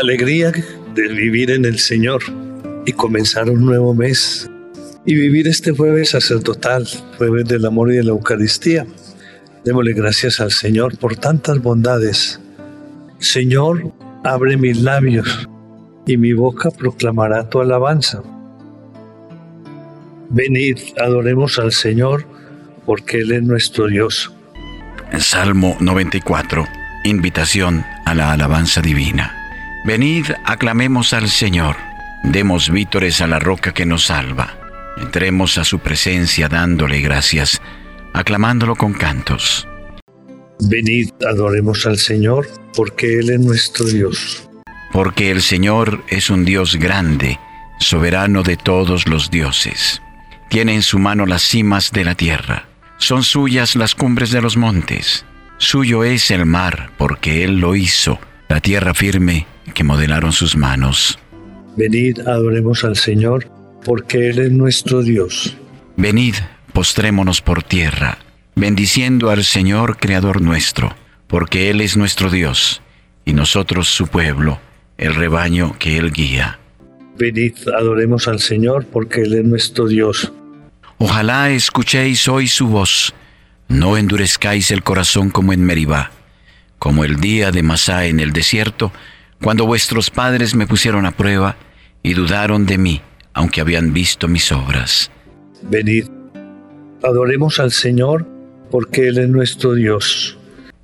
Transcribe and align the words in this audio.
alegría 0.00 0.52
de 0.94 1.08
vivir 1.08 1.50
en 1.50 1.64
el 1.64 1.78
Señor 1.78 2.22
y 2.86 2.92
comenzar 2.92 3.50
un 3.50 3.64
nuevo 3.64 3.94
mes 3.94 4.50
y 5.04 5.14
vivir 5.14 5.46
este 5.46 5.72
jueves 5.72 6.10
sacerdotal, 6.10 6.86
jueves 7.18 7.44
del 7.46 7.66
amor 7.66 7.92
y 7.92 7.96
de 7.96 8.04
la 8.04 8.10
Eucaristía. 8.10 8.86
Démosle 9.64 9.92
gracias 9.92 10.40
al 10.40 10.52
Señor 10.52 10.96
por 10.98 11.16
tantas 11.16 11.60
bondades. 11.60 12.40
Señor, 13.18 13.92
abre 14.24 14.56
mis 14.56 14.80
labios 14.80 15.48
y 16.06 16.16
mi 16.16 16.32
boca 16.32 16.70
proclamará 16.70 17.48
tu 17.48 17.60
alabanza. 17.60 18.22
Venid, 20.30 20.78
adoremos 20.98 21.58
al 21.58 21.72
Señor, 21.72 22.24
porque 22.86 23.18
Él 23.18 23.32
es 23.32 23.42
nuestro 23.42 23.88
Dios. 23.88 24.32
Salmo 25.18 25.76
94. 25.80 26.64
Invitación 27.04 27.84
a 28.06 28.14
la 28.14 28.32
alabanza 28.32 28.80
divina. 28.80 29.39
Venid, 29.82 30.26
aclamemos 30.44 31.14
al 31.14 31.30
Señor. 31.30 31.76
Demos 32.22 32.68
vítores 32.68 33.22
a 33.22 33.26
la 33.26 33.38
roca 33.38 33.72
que 33.72 33.86
nos 33.86 34.04
salva. 34.04 34.58
Entremos 34.98 35.56
a 35.56 35.64
su 35.64 35.78
presencia 35.78 36.48
dándole 36.48 37.00
gracias, 37.00 37.62
aclamándolo 38.12 38.76
con 38.76 38.92
cantos. 38.92 39.66
Venid, 40.68 41.10
adoremos 41.26 41.86
al 41.86 41.96
Señor, 41.96 42.46
porque 42.74 43.20
Él 43.20 43.30
es 43.30 43.40
nuestro 43.40 43.86
Dios. 43.86 44.46
Porque 44.92 45.30
el 45.30 45.40
Señor 45.40 46.04
es 46.08 46.28
un 46.28 46.44
Dios 46.44 46.76
grande, 46.76 47.38
soberano 47.78 48.42
de 48.42 48.58
todos 48.58 49.08
los 49.08 49.30
dioses. 49.30 50.02
Tiene 50.50 50.74
en 50.74 50.82
su 50.82 50.98
mano 50.98 51.24
las 51.24 51.42
cimas 51.42 51.90
de 51.90 52.04
la 52.04 52.14
tierra. 52.14 52.68
Son 52.98 53.22
suyas 53.22 53.76
las 53.76 53.94
cumbres 53.94 54.30
de 54.30 54.42
los 54.42 54.58
montes. 54.58 55.24
Suyo 55.56 56.04
es 56.04 56.30
el 56.30 56.44
mar, 56.44 56.90
porque 56.98 57.44
Él 57.44 57.60
lo 57.60 57.76
hizo, 57.76 58.18
la 58.48 58.60
tierra 58.60 58.92
firme 58.92 59.46
que 59.70 59.84
modelaron 59.84 60.32
sus 60.32 60.56
manos. 60.56 61.18
Venid, 61.76 62.20
adoremos 62.26 62.84
al 62.84 62.96
Señor, 62.96 63.50
porque 63.84 64.28
Él 64.28 64.38
es 64.38 64.52
nuestro 64.52 65.02
Dios. 65.02 65.56
Venid, 65.96 66.34
postrémonos 66.72 67.40
por 67.40 67.62
tierra, 67.62 68.18
bendiciendo 68.54 69.30
al 69.30 69.44
Señor 69.44 69.98
Creador 69.98 70.42
nuestro, 70.42 70.94
porque 71.26 71.70
Él 71.70 71.80
es 71.80 71.96
nuestro 71.96 72.30
Dios, 72.30 72.82
y 73.24 73.32
nosotros 73.32 73.88
su 73.88 74.08
pueblo, 74.08 74.60
el 74.98 75.14
rebaño 75.14 75.76
que 75.78 75.96
Él 75.96 76.12
guía. 76.12 76.58
Venid, 77.16 77.54
adoremos 77.76 78.28
al 78.28 78.40
Señor, 78.40 78.86
porque 78.86 79.22
Él 79.22 79.34
es 79.34 79.44
nuestro 79.44 79.86
Dios. 79.86 80.32
Ojalá 80.98 81.50
escuchéis 81.50 82.28
hoy 82.28 82.46
su 82.46 82.66
voz, 82.68 83.14
no 83.68 83.96
endurezcáis 83.96 84.70
el 84.70 84.82
corazón 84.82 85.30
como 85.30 85.52
en 85.52 85.64
Meribá, 85.64 86.10
como 86.78 87.04
el 87.04 87.20
día 87.20 87.50
de 87.52 87.62
Masá 87.62 88.06
en 88.06 88.20
el 88.20 88.32
desierto, 88.32 88.92
cuando 89.42 89.66
vuestros 89.66 90.10
padres 90.10 90.54
me 90.54 90.66
pusieron 90.66 91.06
a 91.06 91.12
prueba 91.12 91.56
y 92.02 92.14
dudaron 92.14 92.66
de 92.66 92.78
mí, 92.78 93.00
aunque 93.32 93.60
habían 93.60 93.92
visto 93.92 94.28
mis 94.28 94.52
obras. 94.52 95.10
Venid, 95.62 96.06
adoremos 97.02 97.58
al 97.58 97.72
Señor, 97.72 98.26
porque 98.70 99.08
Él 99.08 99.18
es 99.18 99.28
nuestro 99.28 99.74
Dios. 99.74 100.38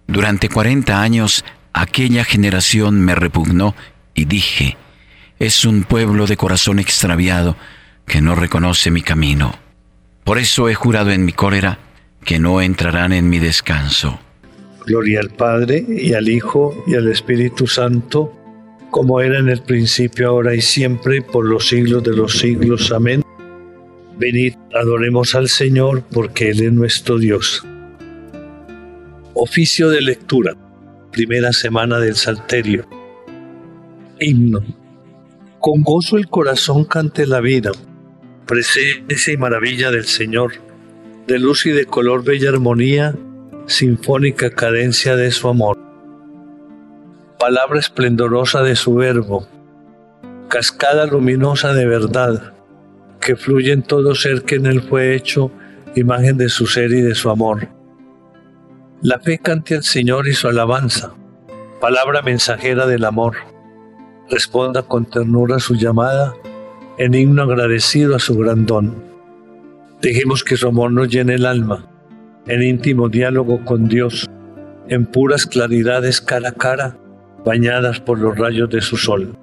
Durante 0.07 0.49
cuarenta 0.49 1.03
años 1.03 1.45
aquella 1.73 2.25
generación 2.25 3.01
me 3.01 3.15
repugnó 3.15 3.75
y 4.15 4.25
dije, 4.25 4.77
es 5.39 5.65
un 5.65 5.85
pueblo 5.85 6.27
de 6.27 6.37
corazón 6.37 6.79
extraviado 6.79 7.57
que 8.07 8.23
no 8.23 8.35
reconoce 8.35 8.91
mi 8.91 9.03
camino. 9.03 9.55
Por 10.25 10.39
eso 10.39 10.69
he 10.69 10.75
jurado 10.75 11.11
en 11.11 11.25
mi 11.25 11.33
cólera 11.33 11.79
que 12.25 12.39
no 12.39 12.61
entrarán 12.61 13.13
en 13.13 13.29
mi 13.29 13.39
descanso. 13.39 14.19
Gloria 14.87 15.21
al 15.21 15.31
Padre 15.31 15.85
y 15.89 16.15
al 16.15 16.29
Hijo 16.29 16.85
y 16.87 16.95
al 16.95 17.09
Espíritu 17.09 17.67
Santo, 17.67 18.36
como 18.97 19.21
era 19.21 19.39
en 19.39 19.51
el 19.51 19.61
principio, 19.61 20.31
ahora 20.31 20.55
y 20.55 20.63
siempre, 20.63 21.21
por 21.21 21.45
los 21.45 21.69
siglos 21.69 22.03
de 22.03 22.17
los 22.17 22.39
siglos. 22.39 22.91
Amén. 22.93 23.23
Venid, 24.17 24.55
adoremos 24.73 25.35
al 25.35 25.51
Señor, 25.51 26.03
porque 26.11 26.49
Él 26.49 26.63
es 26.63 26.73
nuestro 26.73 27.19
Dios. 27.19 27.63
Oficio 29.35 29.91
de 29.91 30.01
lectura, 30.01 30.57
primera 31.13 31.53
semana 31.53 31.99
del 31.99 32.17
Salterio. 32.17 32.89
Himno. 34.19 34.65
Con 35.59 35.83
gozo 35.83 36.17
el 36.17 36.29
corazón 36.29 36.87
cante 36.87 37.27
la 37.27 37.41
vida 37.41 37.73
presencia 38.47 39.31
y 39.31 39.37
maravilla 39.37 39.91
del 39.91 40.07
Señor, 40.07 40.55
de 41.27 41.39
luz 41.39 41.67
y 41.67 41.73
de 41.73 41.85
color 41.85 42.25
bella 42.25 42.49
armonía, 42.49 43.15
sinfónica 43.67 44.49
cadencia 44.49 45.17
de 45.17 45.33
su 45.33 45.49
amor. 45.49 45.86
Palabra 47.47 47.79
esplendorosa 47.79 48.65
de 48.65 48.75
su 48.75 48.97
verbo, 48.97 49.47
cascada 50.49 51.07
luminosa 51.07 51.75
de 51.75 51.87
verdad, 51.87 52.55
que 53.21 53.37
fluye 53.37 53.71
en 53.71 53.83
todo 53.85 54.17
ser 54.17 54.43
que 54.43 54.57
en 54.57 54.67
él 54.67 54.83
fue 54.83 55.15
hecho, 55.15 55.53
imagen 55.95 56.39
de 56.39 56.49
su 56.49 56.67
ser 56.67 56.91
y 56.91 57.03
de 57.03 57.15
su 57.15 57.31
amor. 57.31 57.69
La 59.01 59.21
fe 59.21 59.39
cante 59.39 59.77
al 59.77 59.85
Señor 59.85 60.27
y 60.27 60.33
su 60.33 60.49
alabanza, 60.49 61.15
palabra 61.81 62.21
mensajera 62.21 62.85
del 62.85 63.05
amor. 63.05 63.37
Responda 64.29 64.83
con 64.83 65.05
ternura 65.05 65.61
su 65.61 65.77
llamada, 65.77 66.35
en 66.99 67.15
himno 67.15 67.45
agradecido 67.45 68.17
a 68.17 68.19
su 68.19 68.37
gran 68.37 68.67
don. 68.67 69.05
Dejemos 70.03 70.43
que 70.43 70.57
su 70.57 70.67
amor 70.67 70.91
nos 70.91 71.11
llene 71.11 71.35
el 71.35 71.47
alma, 71.47 71.87
en 72.49 72.65
íntimo 72.65 73.09
diálogo 73.09 73.65
con 73.65 73.87
Dios, 73.87 74.29
en 74.89 75.07
puras 75.07 75.47
claridades 75.47 76.21
cara 76.21 76.49
a 76.49 76.53
cara, 76.53 76.99
bañadas 77.47 78.01
por 78.01 78.19
los 78.19 78.37
rayos 78.37 78.69
de 78.69 78.81
su 78.81 78.97
sol. 78.97 79.39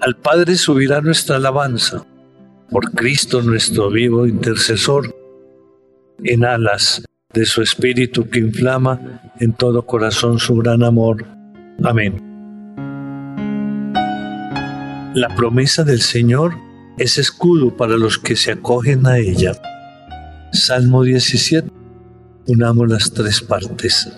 Al 0.00 0.16
Padre 0.16 0.56
subirá 0.56 1.02
nuestra 1.02 1.36
alabanza, 1.36 2.06
por 2.70 2.90
Cristo 2.92 3.42
nuestro 3.42 3.90
vivo 3.90 4.26
intercesor, 4.26 5.14
en 6.24 6.42
alas 6.46 7.04
de 7.34 7.44
su 7.44 7.60
espíritu 7.60 8.30
que 8.30 8.38
inflama 8.38 9.20
en 9.38 9.52
todo 9.52 9.84
corazón 9.84 10.38
su 10.38 10.56
gran 10.56 10.82
amor. 10.82 11.26
Amén. 11.84 12.14
La 15.14 15.28
promesa 15.36 15.84
del 15.84 16.00
Señor 16.00 16.54
es 16.96 17.18
escudo 17.18 17.76
para 17.76 17.98
los 17.98 18.18
que 18.18 18.36
se 18.36 18.52
acogen 18.52 19.06
a 19.06 19.18
ella. 19.18 19.52
Salmo 20.52 21.02
17. 21.02 21.68
Unamos 22.46 22.88
las 22.88 23.12
tres 23.12 23.42
partes. 23.42 24.10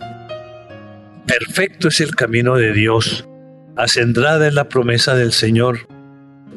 Perfecto 1.38 1.88
es 1.88 2.02
el 2.02 2.14
camino 2.14 2.56
de 2.56 2.74
Dios. 2.74 3.26
Acendrada 3.74 4.48
es 4.48 4.52
la 4.52 4.68
promesa 4.68 5.14
del 5.14 5.32
Señor. 5.32 5.88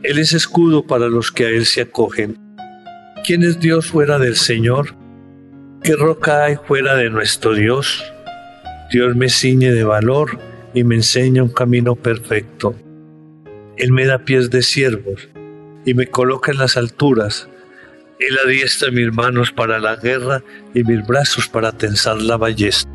Él 0.03 0.19
es 0.19 0.33
escudo 0.33 0.85
para 0.85 1.07
los 1.07 1.31
que 1.31 1.45
a 1.45 1.49
Él 1.49 1.65
se 1.65 1.79
acogen. 1.79 2.37
¿Quién 3.25 3.43
es 3.43 3.61
Dios 3.61 3.87
fuera 3.87 4.19
del 4.19 4.35
Señor? 4.35 4.93
¿Qué 5.81 5.95
roca 5.95 6.43
hay 6.43 6.57
fuera 6.57 6.95
de 6.95 7.09
nuestro 7.09 7.53
Dios? 7.53 8.03
Dios 8.91 9.15
me 9.15 9.29
ciñe 9.29 9.71
de 9.71 9.85
valor 9.85 10.39
y 10.73 10.83
me 10.83 10.95
enseña 10.95 11.41
un 11.41 11.53
camino 11.53 11.95
perfecto. 11.95 12.75
Él 13.77 13.93
me 13.93 14.05
da 14.05 14.25
pies 14.25 14.49
de 14.49 14.61
siervos 14.61 15.29
y 15.85 15.93
me 15.93 16.07
coloca 16.07 16.51
en 16.51 16.57
las 16.57 16.75
alturas. 16.75 17.47
Él 18.19 18.37
adiestra 18.45 18.91
mis 18.91 19.13
manos 19.13 19.53
para 19.53 19.79
la 19.79 19.95
guerra 19.95 20.43
y 20.73 20.83
mis 20.83 21.07
brazos 21.07 21.47
para 21.47 21.71
tensar 21.71 22.21
la 22.21 22.35
ballesta. 22.35 22.94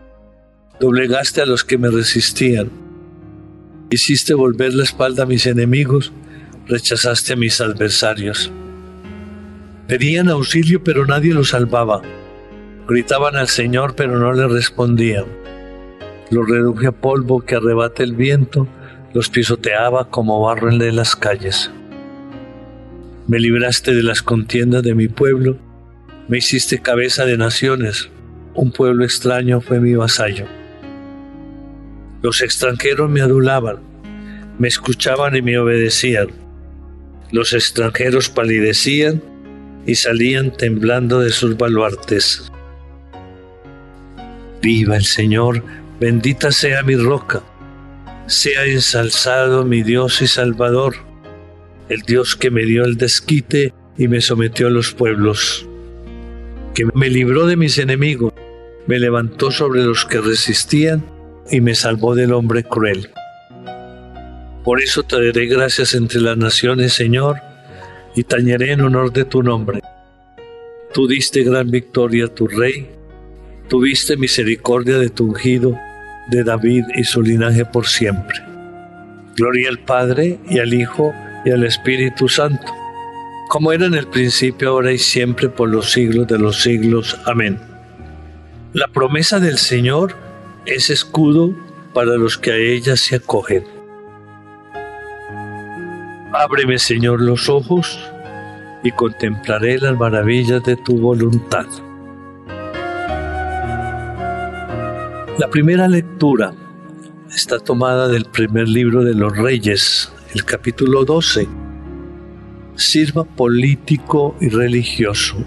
doblegaste 0.81 1.41
a 1.41 1.45
los 1.45 1.63
que 1.63 1.77
me 1.77 1.89
resistían, 1.89 2.69
hiciste 3.89 4.33
volver 4.33 4.73
la 4.73 4.83
espalda 4.83 5.23
a 5.23 5.25
mis 5.25 5.45
enemigos, 5.45 6.11
rechazaste 6.67 7.31
a 7.31 7.37
mis 7.37 7.61
adversarios. 7.61 8.51
Pedían 9.87 10.27
auxilio 10.27 10.83
pero 10.83 11.05
nadie 11.05 11.33
los 11.33 11.49
salvaba, 11.49 12.01
gritaban 12.89 13.37
al 13.37 13.47
Señor 13.47 13.95
pero 13.95 14.19
no 14.19 14.33
le 14.33 14.47
respondían 14.49 15.39
los 16.31 16.47
reduje 16.47 16.87
a 16.87 16.91
polvo 16.93 17.41
que 17.41 17.55
arrebata 17.55 18.03
el 18.03 18.15
viento, 18.15 18.67
los 19.13 19.29
pisoteaba 19.29 20.09
como 20.09 20.41
barro 20.41 20.71
en 20.71 20.95
las 20.95 21.15
calles. 21.15 21.69
Me 23.27 23.37
libraste 23.37 23.93
de 23.93 24.01
las 24.01 24.23
contiendas 24.23 24.81
de 24.81 24.95
mi 24.95 25.09
pueblo, 25.09 25.57
me 26.29 26.37
hiciste 26.37 26.81
cabeza 26.81 27.25
de 27.25 27.37
naciones, 27.37 28.09
un 28.55 28.71
pueblo 28.71 29.03
extraño 29.03 29.59
fue 29.59 29.81
mi 29.81 29.93
vasallo. 29.93 30.60
Los 32.21 32.41
extranjeros 32.41 33.09
me 33.09 33.21
adulaban, 33.21 33.79
me 34.59 34.67
escuchaban 34.67 35.35
y 35.35 35.41
me 35.41 35.57
obedecían. 35.57 36.27
Los 37.31 37.53
extranjeros 37.53 38.29
palidecían 38.29 39.23
y 39.87 39.95
salían 39.95 40.51
temblando 40.51 41.19
de 41.19 41.31
sus 41.31 41.57
baluartes. 41.57 42.51
Viva 44.61 44.97
el 44.97 45.05
Señor, 45.05 45.63
bendita 45.99 46.51
sea 46.51 46.83
mi 46.83 46.95
roca, 46.95 47.41
sea 48.27 48.65
ensalzado 48.65 49.65
mi 49.65 49.81
Dios 49.81 50.21
y 50.21 50.27
Salvador, 50.27 50.97
el 51.89 52.01
Dios 52.03 52.35
que 52.35 52.51
me 52.51 52.65
dio 52.65 52.85
el 52.85 52.97
desquite 52.97 53.73
y 53.97 54.07
me 54.07 54.21
sometió 54.21 54.67
a 54.67 54.69
los 54.71 54.93
pueblos, 54.93 55.67
que 56.75 56.85
me 56.93 57.09
libró 57.09 57.47
de 57.47 57.55
mis 57.55 57.79
enemigos, 57.79 58.31
me 58.85 58.99
levantó 58.99 59.49
sobre 59.49 59.81
los 59.83 60.05
que 60.05 60.21
resistían 60.21 61.03
y 61.49 61.61
me 61.61 61.75
salvó 61.75 62.15
del 62.15 62.33
hombre 62.33 62.63
cruel. 62.63 63.09
Por 64.63 64.81
eso 64.81 65.03
te 65.03 65.15
daré 65.15 65.47
gracias 65.47 65.95
entre 65.95 66.21
las 66.21 66.37
naciones, 66.37 66.93
Señor, 66.93 67.37
y 68.15 68.23
tañeré 68.23 68.73
en 68.73 68.81
honor 68.81 69.11
de 69.11 69.25
tu 69.25 69.41
nombre. 69.41 69.81
Tú 70.93 71.07
diste 71.07 71.43
gran 71.43 71.71
victoria 71.71 72.25
a 72.25 72.27
tu 72.27 72.47
rey, 72.47 72.89
tuviste 73.69 74.17
misericordia 74.17 74.97
de 74.99 75.09
tu 75.09 75.25
ungido, 75.25 75.77
de 76.29 76.43
David 76.43 76.83
y 76.95 77.03
su 77.03 77.21
linaje 77.21 77.65
por 77.65 77.87
siempre. 77.87 78.39
Gloria 79.35 79.69
al 79.69 79.79
Padre 79.79 80.39
y 80.47 80.59
al 80.59 80.73
Hijo 80.73 81.13
y 81.45 81.51
al 81.51 81.63
Espíritu 81.63 82.27
Santo, 82.27 82.71
como 83.49 83.71
era 83.71 83.85
en 83.85 83.95
el 83.95 84.07
principio, 84.07 84.69
ahora 84.69 84.91
y 84.91 84.97
siempre, 84.97 85.49
por 85.49 85.69
los 85.69 85.91
siglos 85.91 86.27
de 86.27 86.37
los 86.37 86.61
siglos. 86.61 87.17
Amén. 87.25 87.59
La 88.73 88.87
promesa 88.87 89.39
del 89.39 89.57
Señor 89.57 90.15
es 90.65 90.89
escudo 90.89 91.53
para 91.93 92.15
los 92.15 92.37
que 92.37 92.51
a 92.51 92.57
ella 92.57 92.95
se 92.95 93.15
acogen. 93.15 93.63
Ábreme, 96.33 96.79
Señor, 96.79 97.21
los 97.21 97.49
ojos 97.49 97.99
y 98.83 98.91
contemplaré 98.91 99.79
las 99.79 99.97
maravillas 99.97 100.63
de 100.63 100.75
tu 100.77 100.97
voluntad. 100.97 101.65
La 105.37 105.49
primera 105.49 105.87
lectura 105.87 106.53
está 107.29 107.59
tomada 107.59 108.07
del 108.07 108.25
primer 108.25 108.67
libro 108.67 109.03
de 109.03 109.15
los 109.15 109.35
Reyes, 109.37 110.11
el 110.33 110.45
capítulo 110.45 111.03
12. 111.03 111.47
Sirva 112.75 113.23
político 113.23 114.35
y 114.39 114.49
religioso. 114.49 115.37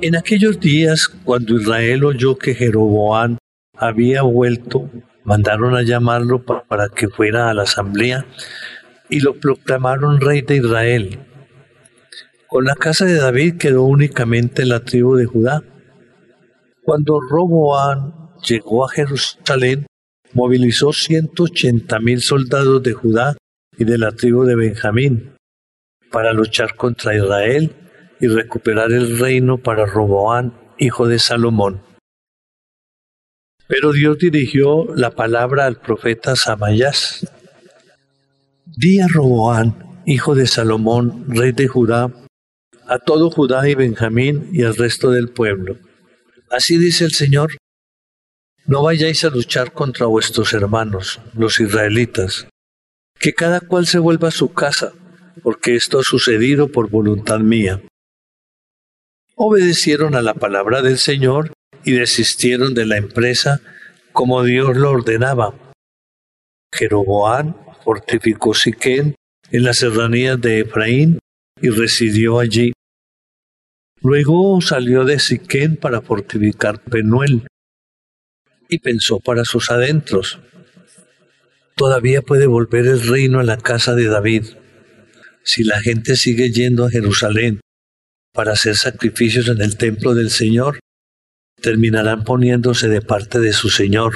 En 0.00 0.16
aquellos 0.16 0.60
días, 0.60 1.08
cuando 1.08 1.58
Israel 1.58 2.04
oyó 2.04 2.36
que 2.36 2.54
Jeroboam 2.54 3.38
había 3.76 4.22
vuelto, 4.22 4.90
mandaron 5.24 5.74
a 5.74 5.82
llamarlo 5.82 6.44
para 6.44 6.88
que 6.88 7.08
fuera 7.08 7.50
a 7.50 7.54
la 7.54 7.62
asamblea 7.62 8.26
y 9.08 9.20
lo 9.20 9.34
proclamaron 9.34 10.20
rey 10.20 10.42
de 10.42 10.56
Israel. 10.56 11.18
Con 12.48 12.64
la 12.64 12.74
casa 12.74 13.04
de 13.04 13.14
David 13.14 13.56
quedó 13.58 13.84
únicamente 13.84 14.64
la 14.64 14.80
tribu 14.80 15.16
de 15.16 15.26
Judá. 15.26 15.62
Cuando 16.82 17.20
Roboán 17.20 18.30
llegó 18.46 18.84
a 18.84 18.90
Jerusalén, 18.90 19.86
movilizó 20.32 20.92
180 20.92 21.98
mil 22.00 22.20
soldados 22.20 22.82
de 22.82 22.92
Judá 22.92 23.36
y 23.76 23.84
de 23.84 23.98
la 23.98 24.12
tribu 24.12 24.44
de 24.44 24.56
Benjamín 24.56 25.34
para 26.12 26.32
luchar 26.32 26.76
contra 26.76 27.16
Israel 27.16 27.74
y 28.20 28.28
recuperar 28.28 28.92
el 28.92 29.18
reino 29.18 29.58
para 29.58 29.86
Roboán, 29.86 30.54
hijo 30.78 31.08
de 31.08 31.18
Salomón. 31.18 31.93
Pero 33.66 33.92
Dios 33.92 34.18
dirigió 34.18 34.94
la 34.94 35.10
palabra 35.10 35.66
al 35.66 35.80
profeta 35.80 36.36
Samayás. 36.36 37.26
Di 38.66 39.00
a 39.00 39.06
Roboán, 39.08 40.02
hijo 40.06 40.34
de 40.34 40.46
Salomón, 40.46 41.24
rey 41.28 41.52
de 41.52 41.66
Judá, 41.68 42.12
a 42.86 42.98
todo 42.98 43.30
Judá 43.30 43.66
y 43.68 43.74
Benjamín 43.74 44.50
y 44.52 44.62
al 44.64 44.76
resto 44.76 45.10
del 45.10 45.28
pueblo. 45.28 45.78
Así 46.50 46.76
dice 46.76 47.04
el 47.04 47.12
Señor, 47.12 47.56
no 48.66 48.82
vayáis 48.82 49.24
a 49.24 49.30
luchar 49.30 49.72
contra 49.72 50.06
vuestros 50.06 50.52
hermanos, 50.52 51.20
los 51.34 51.60
israelitas, 51.60 52.46
que 53.18 53.32
cada 53.32 53.60
cual 53.60 53.86
se 53.86 53.98
vuelva 53.98 54.28
a 54.28 54.32
su 54.32 54.52
casa, 54.52 54.92
porque 55.42 55.74
esto 55.74 55.98
ha 55.98 56.02
sucedido 56.02 56.68
por 56.68 56.90
voluntad 56.90 57.40
mía. 57.40 57.82
Obedecieron 59.36 60.14
a 60.14 60.22
la 60.22 60.34
palabra 60.34 60.82
del 60.82 60.98
Señor 60.98 61.52
y 61.84 61.92
desistieron 61.92 62.74
de 62.74 62.86
la 62.86 62.96
empresa 62.96 63.60
como 64.12 64.42
Dios 64.42 64.76
lo 64.76 64.90
ordenaba. 64.90 65.54
Jeroboán 66.72 67.56
fortificó 67.84 68.54
Siquén 68.54 69.14
en 69.50 69.62
las 69.62 69.78
serranías 69.78 70.40
de 70.40 70.60
Efraín 70.60 71.18
y 71.60 71.68
residió 71.68 72.38
allí. 72.38 72.72
Luego 74.00 74.60
salió 74.60 75.04
de 75.04 75.18
Siquén 75.18 75.76
para 75.76 76.00
fortificar 76.00 76.80
Penuel 76.80 77.46
y 78.68 78.78
pensó 78.78 79.20
para 79.20 79.44
sus 79.44 79.70
adentros. 79.70 80.40
Todavía 81.76 82.22
puede 82.22 82.46
volver 82.46 82.86
el 82.86 83.06
reino 83.06 83.40
a 83.40 83.44
la 83.44 83.56
casa 83.56 83.94
de 83.94 84.06
David. 84.06 84.44
Si 85.42 85.64
la 85.64 85.80
gente 85.80 86.16
sigue 86.16 86.50
yendo 86.50 86.86
a 86.86 86.90
Jerusalén 86.90 87.60
para 88.32 88.52
hacer 88.52 88.76
sacrificios 88.76 89.48
en 89.48 89.60
el 89.60 89.76
templo 89.76 90.14
del 90.14 90.30
Señor, 90.30 90.78
terminarán 91.60 92.24
poniéndose 92.24 92.88
de 92.88 93.00
parte 93.00 93.40
de 93.40 93.52
su 93.52 93.68
señor, 93.68 94.12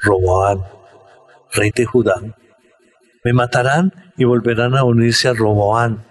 Roboán, 0.00 0.60
rey 1.52 1.70
de 1.74 1.84
Judá. 1.84 2.14
Me 3.24 3.32
matarán 3.32 4.12
y 4.16 4.24
volverán 4.24 4.76
a 4.76 4.84
unirse 4.84 5.28
a 5.28 5.34
Roboán, 5.34 6.04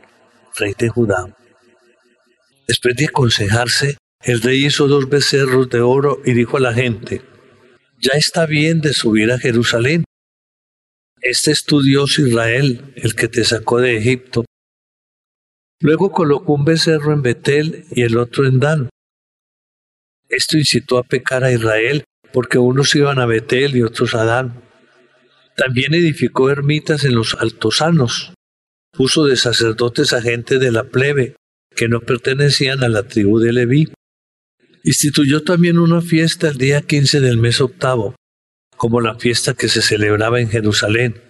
rey 0.57 0.74
de 0.77 0.89
Judá. 0.89 1.36
Después 2.67 2.95
de 2.95 3.05
aconsejarse, 3.05 3.98
el 4.24 4.41
rey 4.41 4.65
hizo 4.65 4.88
dos 4.88 5.10
becerros 5.10 5.69
de 5.69 5.81
oro 5.81 6.21
y 6.24 6.33
dijo 6.33 6.57
a 6.57 6.62
la 6.62 6.74
gente, 6.74 7.21
ya 7.98 8.13
está 8.17 8.45
bien 8.45 8.81
de 8.81 8.93
subir 8.93 9.31
a 9.31 9.39
Jerusalén. 9.39 10.05
Este 11.21 11.51
es 11.51 11.63
tu 11.63 11.81
Dios 11.81 12.17
Israel, 12.17 12.93
el 12.95 13.13
que 13.13 13.27
te 13.27 13.43
sacó 13.43 13.79
de 13.79 13.98
Egipto. 13.98 14.43
Luego 15.81 16.12
colocó 16.12 16.53
un 16.53 16.65
becerro 16.65 17.13
en 17.13 17.21
Betel 17.21 17.86
y 17.91 18.03
el 18.03 18.17
otro 18.17 18.48
en 18.48 18.60
Dan. 18.60 18.89
Esto 20.32 20.58
incitó 20.58 20.98
a 20.98 21.04
pecar 21.04 21.44
a 21.44 21.52
Israel, 21.52 22.06
porque 22.32 22.58
unos 22.58 22.96
iban 22.96 23.20
a 23.20 23.26
Betel 23.26 23.76
y 23.76 23.84
otros 23.84 24.16
a 24.16 24.24
Dan. 24.24 24.64
También 25.58 25.94
edificó 25.94 26.50
ermitas 26.50 27.04
en 27.04 27.16
los 27.16 27.36
altosanos. 27.36 28.34
Puso 28.94 29.26
de 29.26 29.36
sacerdotes 29.36 30.14
a 30.14 30.22
gente 30.22 30.58
de 30.58 30.72
la 30.72 30.86
plebe, 30.86 31.36
que 31.76 31.90
no 31.90 32.00
pertenecían 32.00 32.82
a 32.84 32.88
la 32.88 33.04
tribu 33.04 33.40
de 33.40 33.52
Leví. 33.52 33.92
Instituyó 34.84 35.44
también 35.44 35.78
una 35.78 36.02
fiesta 36.02 36.48
el 36.48 36.58
día 36.58 36.82
15 36.82 37.20
del 37.20 37.38
mes 37.38 37.60
octavo, 37.60 38.16
como 38.78 39.02
la 39.02 39.16
fiesta 39.16 39.54
que 39.54 39.68
se 39.68 39.82
celebraba 39.82 40.40
en 40.40 40.50
Jerusalén, 40.50 41.22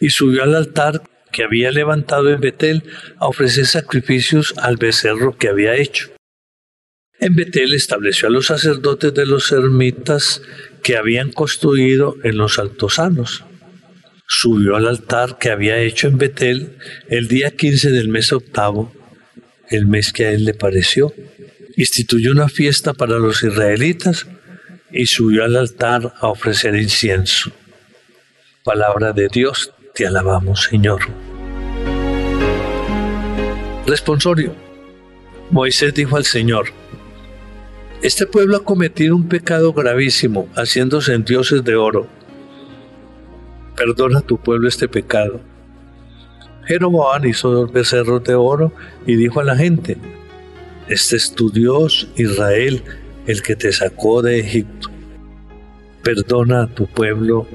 y 0.00 0.10
subió 0.10 0.42
al 0.42 0.56
altar 0.56 1.00
que 1.30 1.44
había 1.44 1.70
levantado 1.70 2.28
en 2.30 2.40
Betel 2.40 2.82
a 3.18 3.28
ofrecer 3.28 3.66
sacrificios 3.66 4.52
al 4.58 4.78
becerro 4.78 5.38
que 5.38 5.48
había 5.48 5.76
hecho. 5.76 6.15
En 7.18 7.34
Betel 7.34 7.72
estableció 7.74 8.28
a 8.28 8.30
los 8.30 8.46
sacerdotes 8.46 9.14
de 9.14 9.24
los 9.24 9.50
ermitas 9.50 10.42
que 10.82 10.96
habían 10.96 11.32
construido 11.32 12.16
en 12.22 12.36
los 12.36 12.58
altosanos. 12.58 13.44
Subió 14.26 14.76
al 14.76 14.86
altar 14.86 15.38
que 15.38 15.50
había 15.50 15.78
hecho 15.78 16.08
en 16.08 16.18
Betel 16.18 16.76
el 17.08 17.26
día 17.28 17.52
15 17.52 17.90
del 17.90 18.08
mes 18.08 18.32
octavo, 18.32 18.92
el 19.70 19.86
mes 19.86 20.12
que 20.12 20.26
a 20.26 20.32
él 20.32 20.44
le 20.44 20.52
pareció. 20.52 21.14
Instituyó 21.76 22.32
una 22.32 22.48
fiesta 22.48 22.92
para 22.92 23.18
los 23.18 23.42
israelitas 23.42 24.26
y 24.92 25.06
subió 25.06 25.44
al 25.44 25.56
altar 25.56 26.14
a 26.20 26.28
ofrecer 26.28 26.74
incienso. 26.76 27.50
Palabra 28.62 29.12
de 29.12 29.28
Dios, 29.28 29.72
te 29.94 30.06
alabamos 30.06 30.64
Señor. 30.64 31.00
Responsorio. 33.86 34.54
Moisés 35.50 35.94
dijo 35.94 36.16
al 36.16 36.24
Señor, 36.24 36.72
este 38.02 38.26
pueblo 38.26 38.58
ha 38.58 38.64
cometido 38.64 39.16
un 39.16 39.28
pecado 39.28 39.72
gravísimo, 39.72 40.48
haciéndose 40.54 41.14
en 41.14 41.24
dioses 41.24 41.64
de 41.64 41.76
oro. 41.76 42.06
Perdona 43.76 44.18
a 44.18 44.22
tu 44.22 44.38
pueblo 44.38 44.68
este 44.68 44.88
pecado. 44.88 45.40
Jeroboam 46.66 47.24
hizo 47.26 47.50
dos 47.50 47.72
becerros 47.72 48.22
de 48.24 48.34
oro 48.34 48.72
y 49.06 49.16
dijo 49.16 49.40
a 49.40 49.44
la 49.44 49.56
gente, 49.56 49.96
Este 50.88 51.16
es 51.16 51.32
tu 51.32 51.50
Dios, 51.50 52.08
Israel, 52.16 52.82
el 53.26 53.42
que 53.42 53.56
te 53.56 53.72
sacó 53.72 54.22
de 54.22 54.40
Egipto. 54.40 54.88
Perdona 56.02 56.64
a 56.64 56.66
tu 56.66 56.86
pueblo 56.86 57.46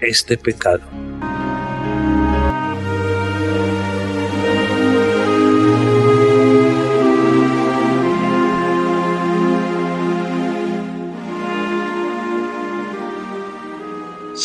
este 0.00 0.36
pecado. 0.36 0.82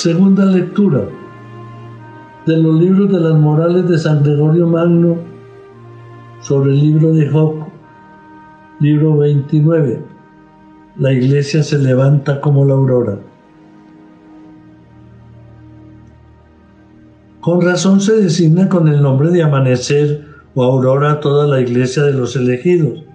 Segunda 0.03 0.43
lectura 0.43 1.05
de 2.45 2.57
los 2.57 2.77
libros 2.77 3.09
de 3.09 3.21
las 3.21 3.39
morales 3.39 3.87
de 3.87 3.97
San 3.97 4.21
Gregorio 4.21 4.67
Magno 4.67 5.15
sobre 6.41 6.71
el 6.71 6.81
libro 6.81 7.13
de 7.13 7.29
Job, 7.29 7.67
libro 8.81 9.15
29. 9.19 10.03
La 10.97 11.13
iglesia 11.13 11.63
se 11.63 11.77
levanta 11.77 12.41
como 12.41 12.65
la 12.65 12.73
aurora. 12.73 13.17
Con 17.39 17.61
razón 17.61 18.01
se 18.01 18.17
designa 18.17 18.67
con 18.67 18.89
el 18.89 19.01
nombre 19.01 19.29
de 19.29 19.43
amanecer 19.43 20.25
o 20.53 20.65
aurora 20.65 21.21
toda 21.21 21.47
la 21.47 21.61
iglesia 21.61 22.03
de 22.03 22.11
los 22.11 22.35
elegidos, 22.35 23.05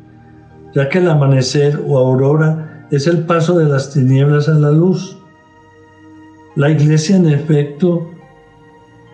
ya 0.74 0.88
que 0.88 1.00
el 1.00 1.10
amanecer 1.10 1.84
o 1.86 1.98
aurora 1.98 2.86
es 2.90 3.06
el 3.06 3.26
paso 3.26 3.58
de 3.58 3.66
las 3.68 3.92
tinieblas 3.92 4.48
a 4.48 4.54
la 4.54 4.70
luz 4.70 5.17
la 6.58 6.70
iglesia, 6.70 7.14
en 7.14 7.28
efecto, 7.28 8.10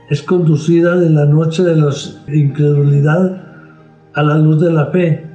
es 0.08 0.22
conducida 0.22 0.96
de 0.96 1.10
la 1.10 1.26
noche 1.26 1.62
de 1.62 1.76
la 1.76 1.90
incredulidad 2.26 3.38
a 4.14 4.22
la 4.22 4.38
luz 4.38 4.62
de 4.62 4.72
la 4.72 4.86
fe, 4.86 5.26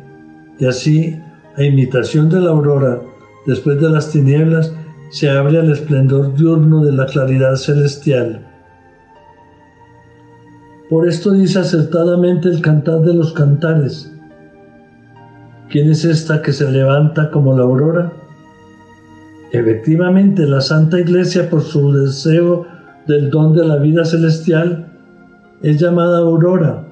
y 0.57 0.65
así, 0.65 1.21
a 1.55 1.63
imitación 1.63 2.27
de 2.31 2.39
la 2.39 2.49
aurora, 2.49 2.99
después 3.45 3.79
de 3.79 3.91
las 3.91 4.11
tinieblas, 4.11 4.73
se 5.11 5.29
abre 5.29 5.59
al 5.59 5.71
esplendor 5.71 6.33
diurno 6.33 6.83
de 6.83 6.93
la 6.93 7.05
claridad 7.05 7.53
celestial. 7.57 8.43
Por 10.89 11.07
esto 11.07 11.31
dice 11.33 11.59
acertadamente 11.59 12.49
el 12.49 12.59
cantar 12.61 13.01
de 13.01 13.13
los 13.13 13.33
cantares. 13.33 14.11
¿Quién 15.69 15.91
es 15.91 16.03
esta 16.05 16.41
que 16.41 16.53
se 16.53 16.71
levanta 16.71 17.29
como 17.29 17.55
la 17.55 17.65
aurora? 17.65 18.18
Efectivamente, 19.51 20.45
la 20.45 20.61
Santa 20.61 20.99
Iglesia, 20.99 21.49
por 21.49 21.61
su 21.61 21.91
deseo 21.91 22.67
del 23.07 23.31
don 23.31 23.53
de 23.53 23.65
la 23.65 23.77
vida 23.77 24.05
celestial, 24.05 24.85
es 25.63 25.79
llamada 25.79 26.19
aurora, 26.19 26.83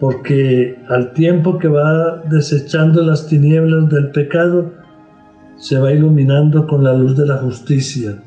porque 0.00 0.82
al 0.88 1.12
tiempo 1.12 1.58
que 1.58 1.68
va 1.68 2.22
desechando 2.28 3.02
las 3.02 3.28
tinieblas 3.28 3.88
del 3.88 4.10
pecado, 4.10 4.72
se 5.56 5.78
va 5.78 5.92
iluminando 5.92 6.66
con 6.66 6.82
la 6.82 6.92
luz 6.92 7.16
de 7.16 7.26
la 7.26 7.36
justicia. 7.36 8.20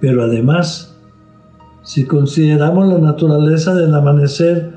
Pero 0.00 0.22
además, 0.22 0.96
si 1.82 2.06
consideramos 2.06 2.86
la 2.86 2.98
naturaleza 2.98 3.74
del 3.74 3.92
amanecer 3.92 4.72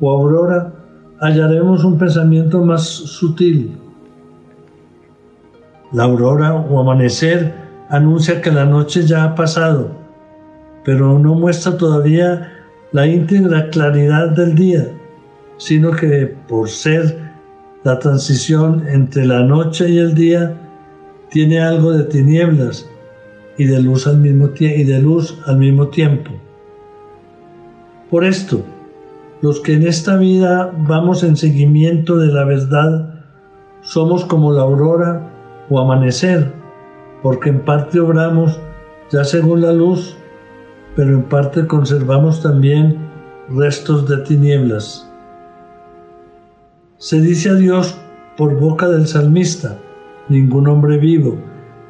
o 0.00 0.10
aurora, 0.10 0.72
hallaremos 1.20 1.84
un 1.84 1.98
pensamiento 1.98 2.64
más 2.64 2.84
sutil 2.84 3.76
la 5.92 6.04
aurora 6.04 6.54
o 6.54 6.80
amanecer 6.80 7.54
anuncia 7.88 8.40
que 8.40 8.50
la 8.50 8.64
noche 8.64 9.06
ya 9.06 9.24
ha 9.24 9.34
pasado, 9.34 9.90
pero 10.84 11.18
no 11.18 11.34
muestra 11.34 11.76
todavía 11.76 12.52
la 12.92 13.06
íntegra 13.06 13.70
claridad 13.70 14.30
del 14.30 14.54
día, 14.54 14.88
sino 15.56 15.92
que 15.92 16.34
por 16.48 16.68
ser 16.68 17.26
la 17.84 17.98
transición 17.98 18.84
entre 18.88 19.26
la 19.26 19.42
noche 19.42 19.88
y 19.88 19.98
el 19.98 20.14
día, 20.14 20.56
tiene 21.30 21.60
algo 21.60 21.92
de 21.92 22.04
tinieblas 22.04 22.88
y 23.58 23.64
de 23.64 23.80
luz 23.80 24.06
al 24.06 24.18
mismo, 24.18 24.50
y 24.58 24.84
de 24.84 25.00
luz 25.00 25.38
al 25.46 25.58
mismo 25.58 25.88
tiempo. 25.88 26.30
Por 28.10 28.24
esto, 28.24 28.64
los 29.42 29.60
que 29.60 29.74
en 29.74 29.86
esta 29.86 30.16
vida 30.16 30.72
vamos 30.76 31.22
en 31.22 31.36
seguimiento 31.36 32.16
de 32.16 32.32
la 32.32 32.44
verdad, 32.44 33.24
somos 33.82 34.24
como 34.24 34.52
la 34.52 34.62
aurora 34.62 35.35
o 35.68 35.80
amanecer, 35.80 36.52
porque 37.22 37.50
en 37.50 37.60
parte 37.60 38.00
obramos 38.00 38.58
ya 39.10 39.24
según 39.24 39.62
la 39.62 39.72
luz, 39.72 40.16
pero 40.94 41.10
en 41.10 41.22
parte 41.24 41.66
conservamos 41.66 42.42
también 42.42 42.96
restos 43.48 44.08
de 44.08 44.18
tinieblas. 44.18 45.10
Se 46.98 47.20
dice 47.20 47.50
a 47.50 47.54
Dios 47.54 47.98
por 48.36 48.58
boca 48.58 48.88
del 48.88 49.06
salmista, 49.06 49.78
ningún 50.28 50.68
hombre 50.68 50.98
vivo 50.98 51.36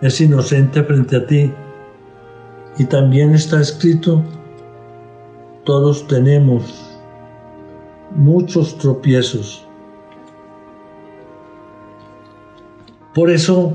es 0.00 0.20
inocente 0.20 0.82
frente 0.82 1.16
a 1.16 1.26
ti. 1.26 1.52
Y 2.78 2.84
también 2.84 3.34
está 3.34 3.60
escrito, 3.60 4.22
todos 5.64 6.06
tenemos 6.06 6.98
muchos 8.14 8.76
tropiezos. 8.78 9.65
Por 13.16 13.30
eso 13.30 13.74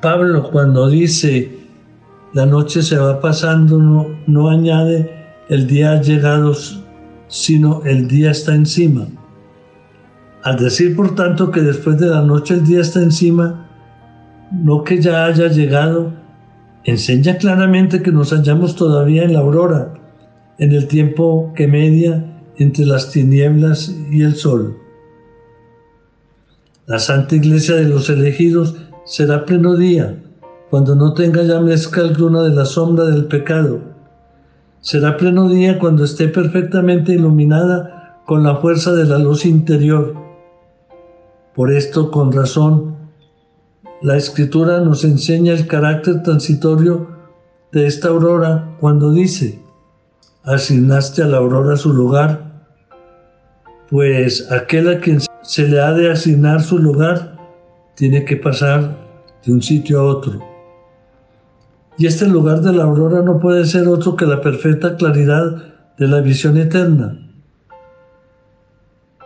Pablo 0.00 0.50
cuando 0.50 0.88
dice 0.88 1.58
la 2.32 2.46
noche 2.46 2.80
se 2.80 2.96
va 2.96 3.20
pasando 3.20 3.78
no, 4.26 4.48
añade 4.48 5.12
el 5.50 5.66
día 5.66 5.92
ha 5.92 6.00
llegado, 6.00 6.54
sino 7.28 7.82
el 7.84 8.08
día 8.08 8.30
está 8.30 8.54
encima. 8.54 9.08
Al 10.42 10.56
decir 10.56 10.96
por 10.96 11.14
tanto 11.14 11.50
que 11.50 11.60
después 11.60 11.98
de 11.98 12.06
la 12.06 12.22
noche 12.22 12.54
el 12.54 12.64
día 12.64 12.80
está 12.80 13.02
encima, 13.02 13.68
no 14.50 14.84
que 14.84 15.02
ya 15.02 15.26
haya 15.26 15.48
llegado, 15.48 16.14
enseña 16.84 17.36
claramente 17.36 18.00
que 18.00 18.10
nos 18.10 18.30
hallamos 18.30 18.74
todavía 18.74 19.24
en 19.24 19.34
la 19.34 19.40
aurora, 19.40 19.92
en 20.56 20.72
el 20.72 20.88
tiempo 20.88 21.52
que 21.54 21.68
media 21.68 22.24
entre 22.56 22.86
las 22.86 23.10
tinieblas 23.10 23.94
y 24.10 24.22
el 24.22 24.34
sol. 24.34 24.81
La 26.84 26.98
Santa 26.98 27.36
Iglesia 27.36 27.76
de 27.76 27.84
los 27.84 28.10
elegidos 28.10 28.74
será 29.04 29.44
pleno 29.44 29.76
día, 29.76 30.20
cuando 30.68 30.96
no 30.96 31.14
tenga 31.14 31.44
ya 31.44 31.60
mezcla 31.60 32.02
alguna 32.02 32.42
de 32.42 32.50
la 32.50 32.64
sombra 32.64 33.04
del 33.04 33.26
pecado. 33.26 33.78
Será 34.80 35.16
pleno 35.16 35.48
día 35.48 35.78
cuando 35.78 36.02
esté 36.02 36.26
perfectamente 36.26 37.12
iluminada 37.12 38.20
con 38.26 38.42
la 38.42 38.56
fuerza 38.56 38.92
de 38.94 39.04
la 39.04 39.18
luz 39.18 39.46
interior. 39.46 40.16
Por 41.54 41.70
esto, 41.70 42.10
con 42.10 42.32
razón, 42.32 42.96
la 44.00 44.16
Escritura 44.16 44.80
nos 44.80 45.04
enseña 45.04 45.52
el 45.52 45.68
carácter 45.68 46.24
transitorio 46.24 47.06
de 47.70 47.86
esta 47.86 48.08
aurora 48.08 48.74
cuando 48.80 49.12
dice, 49.12 49.62
asignaste 50.42 51.22
a 51.22 51.26
la 51.26 51.36
aurora 51.36 51.76
su 51.76 51.92
lugar, 51.92 52.64
pues 53.88 54.50
aquel 54.50 54.88
a 54.88 54.98
quien 54.98 55.20
se 55.42 55.66
le 55.66 55.80
ha 55.80 55.92
de 55.92 56.10
asignar 56.10 56.62
su 56.62 56.78
lugar, 56.78 57.36
tiene 57.94 58.24
que 58.24 58.36
pasar 58.36 58.96
de 59.44 59.52
un 59.52 59.62
sitio 59.62 60.00
a 60.00 60.04
otro. 60.04 60.40
Y 61.98 62.06
este 62.06 62.26
lugar 62.26 62.60
de 62.60 62.72
la 62.72 62.84
aurora 62.84 63.22
no 63.22 63.38
puede 63.38 63.66
ser 63.66 63.86
otro 63.88 64.16
que 64.16 64.24
la 64.24 64.40
perfecta 64.40 64.96
claridad 64.96 65.62
de 65.98 66.08
la 66.08 66.20
visión 66.20 66.56
eterna. 66.56 67.18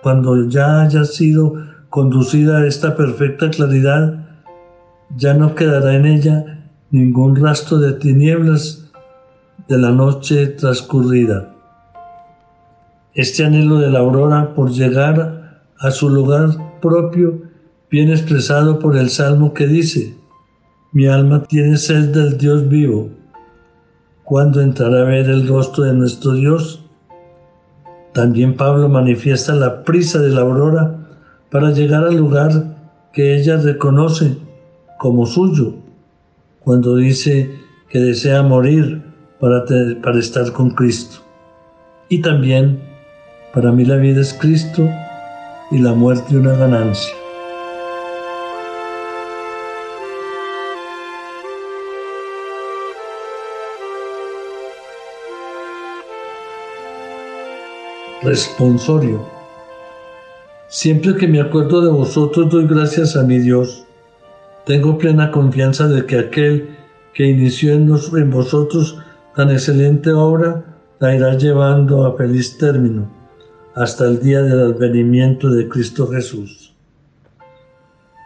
Cuando 0.02 0.49
ya 0.49 0.82
haya 0.82 1.04
sido 1.04 1.54
conducida 1.90 2.58
a 2.58 2.66
esta 2.66 2.96
perfecta 2.96 3.50
claridad, 3.50 4.26
ya 5.16 5.35
no 5.35 5.54
quedará 5.54 5.94
en 5.94 6.06
ella 6.06 6.64
ningún 6.90 7.37
rastro 7.37 7.78
de 7.78 7.92
tinieblas 7.92 8.90
de 9.68 9.78
la 9.78 9.90
noche 9.90 10.49
transcurrida. 10.49 11.52
Este 13.14 13.44
anhelo 13.44 13.78
de 13.78 13.90
la 13.90 14.00
aurora 14.00 14.54
por 14.54 14.70
llegar 14.70 15.46
a 15.78 15.90
su 15.90 16.09
lugar 16.09 16.50
propio, 16.80 17.42
bien 17.90 18.11
expresado 18.11 18.78
por 18.78 18.97
el 18.97 19.11
Salmo 19.11 19.52
que 19.54 19.66
dice, 19.66 20.14
mi 20.92 21.06
alma 21.06 21.42
tiene 21.45 21.76
sed 21.76 22.14
del 22.14 22.38
Dios 22.38 22.68
vivo. 22.68 23.11
¿Cuándo 24.25 24.61
entrará 24.61 25.02
a 25.02 25.04
ver 25.04 25.28
el 25.28 25.47
rostro 25.47 25.85
de 25.85 25.92
nuestro 25.92 26.33
Dios? 26.33 26.85
También 28.12 28.56
Pablo 28.56 28.88
manifiesta 28.88 29.54
la 29.54 29.85
prisa 29.85 30.21
de 30.21 30.30
la 30.30 30.40
aurora 30.40 30.97
para 31.50 31.71
llegar 31.71 32.04
al 32.04 32.16
lugar 32.16 32.76
que 33.12 33.37
ella 33.37 33.59
reconoce 33.59 34.38
como 34.99 35.26
suyo, 35.26 35.75
cuando 36.61 36.97
dice 36.97 37.50
que 37.88 38.00
desea 38.00 38.42
morir 38.42 39.02
para, 39.38 39.64
para 40.02 40.18
estar 40.18 40.50
con 40.52 40.71
Cristo. 40.71 41.18
Y 42.09 42.23
también, 42.23 42.80
para 43.52 43.71
mí 43.73 43.85
la 43.85 43.97
vida 43.97 44.21
es 44.23 44.33
Cristo 44.35 44.88
y 45.70 45.78
la 45.78 45.94
muerte 45.94 46.37
una 46.37 46.52
ganancia. 46.52 47.14
Responsorio. 58.23 59.25
Siempre 60.68 61.16
que 61.16 61.28
me 61.28 61.40
acuerdo 61.40 61.80
de 61.80 61.90
vosotros 61.90 62.50
doy 62.50 62.66
gracias 62.66 63.16
a 63.16 63.23
mi 63.23 63.38
Dios. 63.38 63.85
Tengo 64.64 64.99
plena 64.99 65.30
confianza 65.30 65.87
de 65.87 66.06
que 66.06 66.18
aquel 66.18 66.76
que 67.14 67.26
inició 67.26 67.75
en, 67.75 67.88
en 68.16 68.30
vosotros 68.30 68.99
tan 69.37 69.50
excelente 69.50 70.12
obra 70.12 70.64
la 70.99 71.14
irá 71.14 71.35
llevando 71.37 72.04
a 72.04 72.16
feliz 72.16 72.58
término 72.58 73.25
hasta 73.76 74.06
el 74.06 74.21
día 74.21 74.40
del 74.40 74.73
advenimiento 74.73 75.50
de 75.50 75.68
Cristo 75.68 76.09
Jesús. 76.09 76.73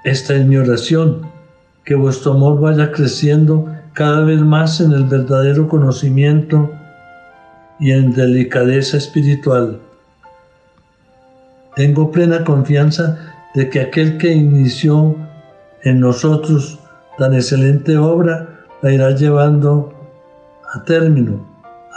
Esta 0.04 0.36
es 0.36 0.46
mi 0.46 0.56
oración, 0.56 1.26
que 1.84 1.96
vuestro 1.96 2.34
amor 2.34 2.60
vaya 2.60 2.92
creciendo 2.92 3.66
cada 3.92 4.24
vez 4.24 4.40
más 4.40 4.80
en 4.80 4.92
el 4.92 5.04
verdadero 5.04 5.68
conocimiento 5.68 6.70
y 7.80 7.90
en 7.90 8.12
delicadeza 8.12 8.96
espiritual. 8.96 9.80
Tengo 11.74 12.12
plena 12.12 12.44
confianza 12.44 13.18
de 13.56 13.68
que 13.68 13.80
aquel 13.80 14.18
que 14.18 14.32
inició 14.32 15.16
en 15.82 15.98
nosotros 15.98 16.78
tan 17.18 17.34
excelente 17.34 17.96
obra 17.98 18.66
la 18.82 18.92
irá 18.92 19.10
llevando 19.16 19.92
a 20.72 20.84
término 20.84 21.44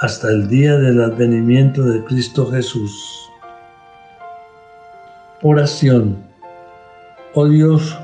hasta 0.02 0.30
el 0.30 0.48
día 0.48 0.76
del 0.78 1.04
advenimiento 1.04 1.84
de 1.84 2.04
Cristo 2.04 2.50
Jesús. 2.50 3.30
Oración. 5.46 6.24
Oh 7.34 7.50
Dios, 7.50 8.00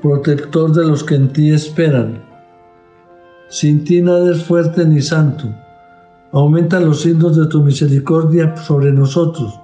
protector 0.00 0.72
de 0.72 0.84
los 0.84 1.02
que 1.02 1.16
en 1.16 1.32
ti 1.32 1.50
esperan, 1.50 2.22
sin 3.48 3.82
ti 3.82 4.00
nada 4.00 4.30
es 4.30 4.44
fuerte 4.44 4.84
ni 4.84 5.02
santo. 5.02 5.52
Aumenta 6.30 6.78
los 6.78 7.00
signos 7.00 7.36
de 7.36 7.46
tu 7.48 7.64
misericordia 7.64 8.56
sobre 8.58 8.92
nosotros, 8.92 9.58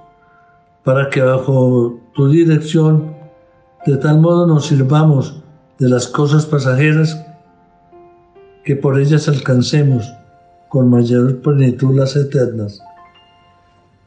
para 0.83 1.09
que 1.09 1.21
bajo 1.21 1.97
tu 2.13 2.27
dirección 2.27 3.15
de 3.85 3.95
tal 3.95 4.19
modo 4.19 4.45
nos 4.45 4.65
sirvamos 4.65 5.41
de 5.79 5.87
las 5.87 6.09
cosas 6.09 6.45
pasajeras 6.45 7.25
que 8.65 8.75
por 8.75 8.99
ellas 8.99 9.29
alcancemos 9.29 10.13
con 10.67 10.89
mayor 10.89 11.41
plenitud 11.41 11.95
las 11.95 12.17
eternas. 12.17 12.81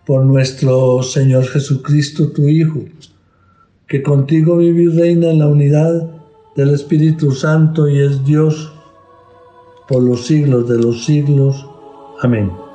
Por 0.08 0.24
nuestro 0.24 1.02
Señor 1.02 1.44
Jesucristo, 1.44 2.32
tu 2.32 2.48
Hijo, 2.48 2.80
que 3.86 4.02
contigo 4.02 4.56
vive 4.56 4.84
y 4.84 4.88
reina 4.88 5.28
en 5.28 5.40
la 5.40 5.48
unidad 5.48 6.10
del 6.56 6.70
Espíritu 6.70 7.30
Santo 7.30 7.86
y 7.86 8.00
es 8.00 8.24
Dios 8.24 8.72
por 9.86 10.02
los 10.02 10.24
siglos 10.26 10.66
de 10.66 10.78
los 10.78 11.04
siglos. 11.04 11.68
Amén. 12.22 12.67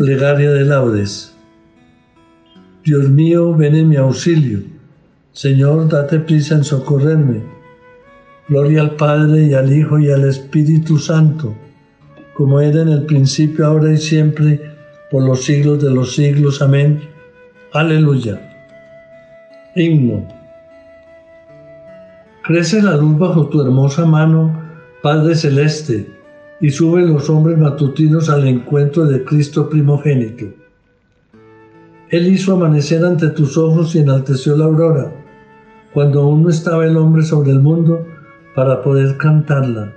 Plegaria 0.00 0.50
de 0.52 0.64
laudes. 0.64 1.36
Dios 2.86 3.10
mío, 3.10 3.54
ven 3.54 3.74
en 3.74 3.90
mi 3.90 3.96
auxilio. 3.96 4.60
Señor, 5.32 5.90
date 5.90 6.20
prisa 6.20 6.54
en 6.54 6.64
socorrerme. 6.64 7.42
Gloria 8.48 8.80
al 8.80 8.96
Padre 8.96 9.48
y 9.48 9.52
al 9.52 9.70
Hijo 9.70 9.98
y 9.98 10.10
al 10.10 10.24
Espíritu 10.24 10.96
Santo, 10.96 11.54
como 12.32 12.62
era 12.62 12.80
en 12.80 12.88
el 12.88 13.04
principio, 13.04 13.66
ahora 13.66 13.92
y 13.92 13.98
siempre, 13.98 14.58
por 15.10 15.22
los 15.22 15.44
siglos 15.44 15.82
de 15.82 15.90
los 15.90 16.14
siglos. 16.14 16.62
Amén. 16.62 17.02
Aleluya. 17.74 18.40
Himno. 19.76 20.26
Crece 22.44 22.80
la 22.80 22.96
luz 22.96 23.18
bajo 23.18 23.50
tu 23.50 23.60
hermosa 23.60 24.06
mano, 24.06 24.64
Padre 25.02 25.34
Celeste, 25.34 26.08
y 26.60 26.70
suben 26.70 27.12
los 27.12 27.30
hombres 27.30 27.58
matutinos 27.58 28.28
al 28.28 28.46
encuentro 28.46 29.06
de 29.06 29.24
Cristo 29.24 29.68
primogénito. 29.68 30.46
Él 32.10 32.28
hizo 32.28 32.54
amanecer 32.54 33.04
ante 33.04 33.30
tus 33.30 33.56
ojos 33.56 33.94
y 33.94 34.00
enalteció 34.00 34.56
la 34.56 34.66
aurora, 34.66 35.12
cuando 35.94 36.22
aún 36.22 36.42
no 36.42 36.50
estaba 36.50 36.84
el 36.84 36.96
hombre 36.96 37.22
sobre 37.22 37.52
el 37.52 37.60
mundo, 37.60 38.06
para 38.54 38.82
poder 38.82 39.16
cantarla. 39.16 39.94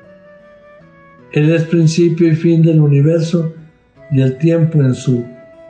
Él 1.32 1.52
es 1.52 1.64
principio 1.64 2.28
y 2.28 2.36
fin 2.36 2.62
del 2.62 2.80
universo 2.80 3.52
y 4.12 4.22
el 4.22 4.38
tiempo 4.38 4.80
en 4.80 4.94
su 4.94 5.26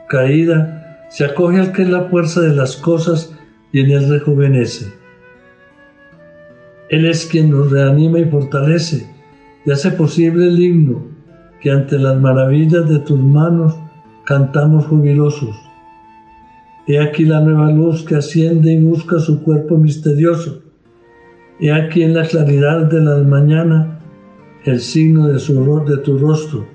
caída 0.08 1.06
se 1.08 1.24
acoge 1.24 1.58
al 1.58 1.72
que 1.72 1.82
es 1.82 1.88
la 1.88 2.02
fuerza 2.04 2.42
de 2.42 2.54
las 2.54 2.76
cosas 2.76 3.34
y 3.72 3.80
en 3.80 3.90
él 3.90 4.08
rejuvenece. 4.10 4.92
Él 6.90 7.06
es 7.06 7.24
quien 7.24 7.50
nos 7.50 7.70
reanima 7.70 8.18
y 8.18 8.26
fortalece 8.26 9.08
y 9.64 9.70
hace 9.70 9.90
posible 9.92 10.48
el 10.48 10.60
himno 10.60 11.06
que 11.60 11.70
ante 11.70 11.98
las 11.98 12.20
maravillas 12.20 12.88
de 12.88 12.98
tus 12.98 13.18
manos 13.18 13.74
cantamos 14.24 14.86
jubilosos. 14.86 15.56
He 16.86 16.98
aquí 17.00 17.24
la 17.24 17.40
nueva 17.40 17.70
luz 17.70 18.04
que 18.04 18.16
asciende 18.16 18.72
y 18.72 18.80
busca 18.80 19.18
su 19.18 19.42
cuerpo 19.42 19.78
misterioso 19.78 20.64
He 21.60 21.70
aquí 21.70 22.02
en 22.02 22.14
la 22.14 22.24
claridad 22.24 22.86
de 22.86 23.00
la 23.00 23.18
mañana 23.18 24.00
el 24.64 24.80
signo 24.80 25.28
de, 25.28 25.38
su, 25.38 25.84
de 25.86 25.98
tu 25.98 26.18
rostro. 26.18 26.66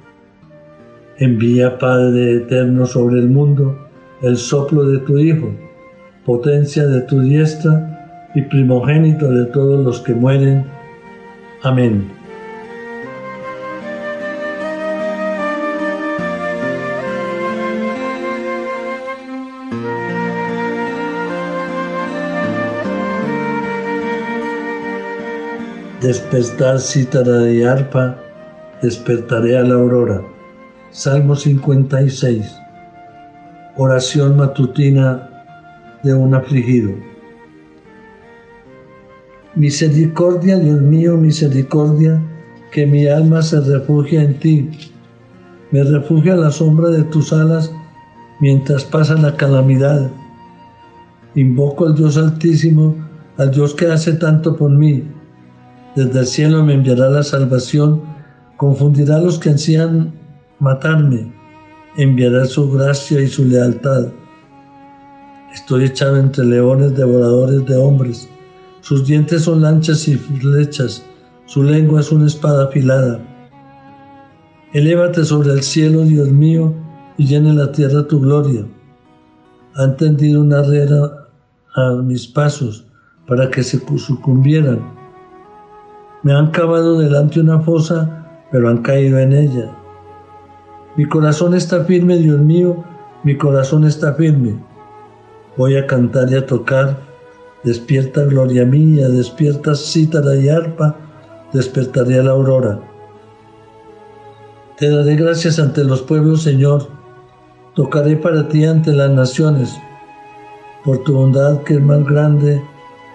Envía, 1.18 1.78
Padre 1.78 2.38
eterno, 2.38 2.86
sobre 2.86 3.20
el 3.20 3.28
mundo 3.28 3.78
el 4.22 4.38
soplo 4.38 4.86
de 4.86 5.00
tu 5.00 5.18
Hijo, 5.18 5.50
potencia 6.26 6.88
de 6.88 7.02
tu 7.02 7.20
diestra 7.22 8.30
y 8.36 8.42
primogénito 8.44 9.30
de 9.32 9.46
todos 9.46 9.84
los 9.84 10.00
que 10.00 10.14
mueren. 10.14 10.66
Amén. 11.64 12.19
Despertar 26.02 26.80
cítara 26.80 27.52
y 27.52 27.62
arpa, 27.62 28.18
despertaré 28.82 29.58
a 29.58 29.64
la 29.64 29.76
aurora. 29.76 30.22
Salmo 30.92 31.36
56. 31.36 32.56
Oración 33.76 34.38
matutina 34.38 35.30
de 36.02 36.14
un 36.14 36.34
afligido. 36.34 36.92
Misericordia, 39.56 40.58
Dios 40.58 40.82
mío, 40.82 41.18
misericordia, 41.18 42.22
que 42.72 42.88
mi 42.88 43.06
alma 43.08 43.42
se 43.42 43.60
refugia 43.60 44.24
en 44.24 44.40
ti. 44.40 44.70
Me 45.72 45.84
refugia 45.84 46.36
a 46.36 46.38
la 46.38 46.52
sombra 46.52 46.92
de 46.92 47.04
tus 47.04 47.34
alas 47.34 47.74
mientras 48.40 48.86
pasa 48.86 49.16
la 49.16 49.36
calamidad. 49.36 50.10
Invoco 51.36 51.88
al 51.88 51.96
Dios 51.96 52.16
Altísimo, 52.16 52.96
al 53.36 53.52
Dios 53.52 53.76
que 53.76 53.88
hace 53.88 54.14
tanto 54.14 54.56
por 54.56 54.72
mí 54.72 55.19
desde 55.96 56.20
el 56.20 56.28
cielo 56.28 56.64
me 56.64 56.74
enviará 56.74 57.10
la 57.10 57.24
salvación, 57.24 58.02
confundirá 58.58 59.16
a 59.16 59.22
los 59.22 59.40
que 59.40 59.50
ansían 59.50 60.14
matarme, 60.60 61.34
enviará 61.98 62.46
su 62.46 62.72
gracia 62.72 63.22
y 63.22 63.28
su 63.28 63.46
lealtad. 63.46 64.08
Estoy 65.54 65.86
echado 65.86 66.18
entre 66.18 66.46
leones 66.46 66.96
devoradores 66.96 67.66
de 67.66 67.76
hombres. 67.76 68.30
Sus 68.82 69.08
dientes 69.08 69.44
son 69.44 69.62
lanchas 69.62 70.08
y 70.08 70.16
flechas, 70.16 71.04
su 71.46 71.64
lengua 71.64 72.02
es 72.02 72.12
una 72.12 72.28
espada 72.28 72.66
afilada. 72.66 73.20
Elévate 74.74 75.26
sobre 75.26 75.52
el 75.52 75.64
cielo, 75.64 76.04
Dios 76.04 76.30
mío, 76.30 76.74
y 77.18 77.26
llene 77.26 77.54
la 77.54 77.72
tierra 77.72 78.08
tu 78.08 78.22
gloria. 78.22 78.66
Han 79.76 79.98
tendido 79.98 80.42
una 80.42 80.60
herrera 80.60 81.28
a 81.76 81.94
mis 81.96 82.28
pasos 82.28 82.86
para 83.28 83.50
que 83.50 83.64
se 83.64 83.82
sucumbieran 83.98 84.99
me 86.24 86.34
han 86.34 86.52
cavado 86.52 87.00
delante 87.00 87.40
una 87.40 87.60
fosa, 87.60 88.26
pero 88.52 88.70
han 88.70 88.82
caído 88.82 89.20
en 89.20 89.34
ella. 89.34 89.72
Mi 90.96 91.06
corazón 91.06 91.54
está 91.54 91.86
firme, 91.86 92.18
Dios 92.18 92.40
mío, 92.40 92.84
mi 93.24 93.38
corazón 93.38 93.86
está 93.86 94.14
firme. 94.14 94.60
Voy 95.56 95.78
a 95.78 95.88
cantar 95.88 96.30
y 96.32 96.36
a 96.36 96.46
tocar. 96.46 96.98
Despierta 97.64 98.24
gloria 98.24 98.66
mía, 98.66 99.08
despierta 99.10 99.76
cítara 99.76 100.36
y 100.36 100.50
arpa, 100.50 100.96
despertaré 101.54 102.20
a 102.20 102.24
la 102.24 102.32
aurora. 102.32 102.80
Te 104.78 104.90
daré 104.90 105.16
gracias 105.16 105.60
ante 105.60 105.84
los 105.84 106.02
pueblos, 106.02 106.44
Señor. 106.44 106.88
Tocaré 107.76 108.16
para 108.16 108.48
ti 108.48 108.66
ante 108.66 108.92
las 108.92 109.12
naciones, 109.12 109.78
por 110.84 111.04
tu 111.04 111.14
bondad 111.14 111.62
que 111.64 111.76
es 111.76 111.82
más 111.82 112.04
grande 112.06 112.62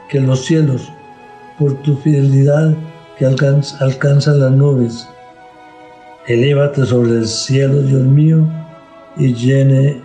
que 0.09 0.21
los 0.21 0.45
cielos, 0.45 0.91
por 1.59 1.75
tu 1.83 1.97
fidelidad 1.97 2.75
que 3.19 3.27
alcanza, 3.27 4.33
las 4.35 4.53
nubes. 4.53 5.09
Elévate 6.27 6.85
sobre 6.85 7.13
el 7.13 7.27
cielo, 7.27 7.83
Dios 7.83 8.03
mío, 8.03 8.47
y 9.17 9.35
llene 9.35 10.03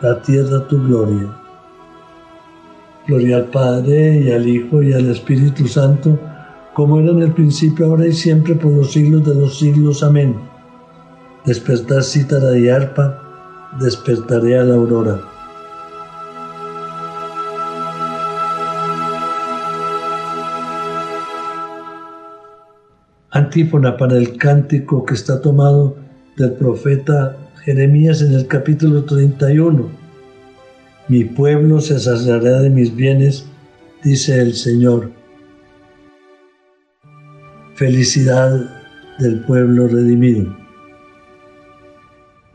la 0.00 0.22
tierra 0.22 0.66
tu 0.68 0.82
gloria. 0.82 1.36
Gloria 3.06 3.38
al 3.38 3.46
Padre 3.46 4.20
y 4.20 4.30
al 4.30 4.46
Hijo 4.46 4.82
y 4.82 4.92
al 4.92 5.10
Espíritu 5.10 5.66
Santo, 5.66 6.18
como 6.74 7.00
era 7.00 7.10
en 7.10 7.22
el 7.22 7.32
principio, 7.32 7.86
ahora 7.86 8.06
y 8.06 8.12
siempre, 8.12 8.54
por 8.54 8.72
los 8.72 8.92
siglos 8.92 9.26
de 9.26 9.34
los 9.34 9.58
siglos. 9.58 10.02
Amén. 10.02 10.36
Despertar 11.44 12.02
cítara 12.02 12.56
y 12.56 12.68
arpa, 12.68 13.18
despertaré 13.80 14.58
a 14.58 14.64
la 14.64 14.74
aurora. 14.74 15.20
Antífona 23.40 23.96
para 23.96 24.18
el 24.18 24.36
cántico 24.36 25.06
que 25.06 25.14
está 25.14 25.40
tomado 25.40 25.96
del 26.36 26.52
profeta 26.52 27.38
Jeremías 27.64 28.20
en 28.20 28.34
el 28.34 28.46
capítulo 28.46 29.04
31. 29.04 29.88
Mi 31.08 31.24
pueblo 31.24 31.80
se 31.80 31.98
saciará 31.98 32.60
de 32.60 32.68
mis 32.68 32.94
bienes, 32.94 33.46
dice 34.04 34.42
el 34.42 34.52
Señor. 34.52 35.10
Felicidad 37.76 38.60
del 39.18 39.40
pueblo 39.40 39.88
redimido. 39.88 40.54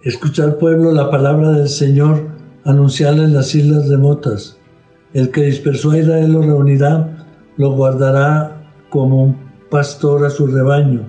Escuchar 0.03 0.59
pueblo 0.59 0.93
la 0.93 1.09
palabra 1.09 1.49
del 1.49 1.67
Señor, 1.67 2.27
anunciarla 2.63 3.23
en 3.23 3.33
las 3.33 3.55
islas 3.55 3.89
remotas. 3.89 4.55
El 5.13 5.31
que 5.31 5.45
dispersó 5.45 5.91
a 5.91 5.97
Israel 5.97 6.31
lo 6.31 6.43
reunirá, 6.43 7.25
lo 7.57 7.71
guardará 7.71 8.71
como 8.91 9.23
un 9.23 9.44
pastor 9.75 10.23
a 10.23 10.29
su 10.29 10.47
rebaño, 10.47 11.01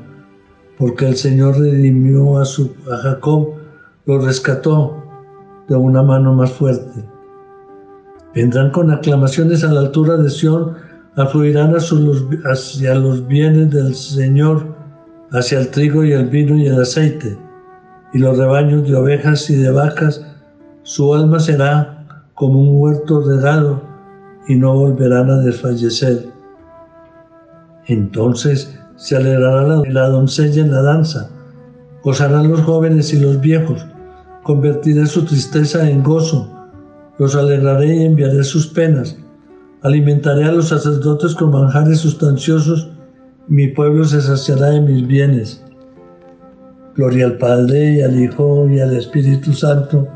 porque 0.77 1.07
el 1.07 1.17
Señor 1.17 1.57
redimió 1.57 2.39
a, 2.39 2.45
su, 2.45 2.75
a 2.93 2.97
Jacob, 2.97 3.51
lo 4.07 4.19
rescató 4.19 5.05
de 5.69 5.77
una 5.77 6.03
mano 6.03 6.35
más 6.35 6.51
fuerte. 6.51 7.05
Vendrán 8.35 8.73
con 8.73 8.91
aclamaciones 8.91 9.63
a 9.63 9.73
la 9.73 9.83
altura 9.83 10.17
de 10.17 10.31
Sión, 10.31 10.75
afluirán 11.15 11.77
hacia 11.77 12.95
los 12.97 13.29
bienes 13.29 13.71
del 13.71 13.95
Señor, 13.95 14.67
hacia 15.31 15.61
el 15.61 15.71
trigo 15.71 16.03
y 16.03 16.11
el 16.11 16.29
vino 16.29 16.57
y 16.57 16.67
el 16.67 16.81
aceite, 16.81 17.39
y 18.13 18.19
los 18.19 18.37
rebaños 18.37 18.83
de 18.89 18.97
ovejas 18.97 19.49
y 19.49 19.55
de 19.55 19.71
vacas, 19.71 20.27
su 20.83 21.15
alma 21.15 21.39
será 21.39 22.33
como 22.35 22.61
un 22.61 22.81
huerto 22.81 23.21
regado, 23.21 23.81
y 24.49 24.57
no 24.57 24.75
volverán 24.75 25.31
a 25.31 25.39
desfallecer. 25.39 26.36
Entonces 27.87 28.79
se 28.96 29.16
alegrará 29.16 29.83
la, 29.88 30.09
doncella 30.09 30.62
en 30.62 30.72
la 30.72 30.83
danza, 30.83 31.31
gozarán 32.03 32.51
los 32.51 32.62
jóvenes 32.62 33.12
y 33.12 33.20
los 33.20 33.40
viejos, 33.40 33.87
convertiré 34.42 35.07
su 35.07 35.25
tristeza 35.25 35.88
en 35.88 36.03
gozo, 36.03 36.53
los 37.18 37.35
alegraré 37.37 37.94
y 37.94 38.05
enviaré 38.05 38.42
sus 38.42 38.66
penas, 38.66 39.16
alimentaré 39.83 40.44
a 40.44 40.53
los 40.53 40.68
sacerdotes 40.68 41.35
con 41.35 41.51
manjares 41.51 41.99
sustanciosos, 41.99 42.90
mi 43.49 43.68
pueblo 43.68 44.05
se 44.05 44.20
saciará 44.20 44.70
de 44.70 44.81
mis 44.81 45.07
bienes. 45.07 45.62
Gloria 46.96 47.27
al 47.27 47.37
Padre 47.37 47.96
y 47.96 48.01
al 48.01 48.20
Hijo 48.20 48.68
y 48.68 48.81
al 48.81 48.96
Espíritu 48.96 49.53
Santo, 49.53 50.09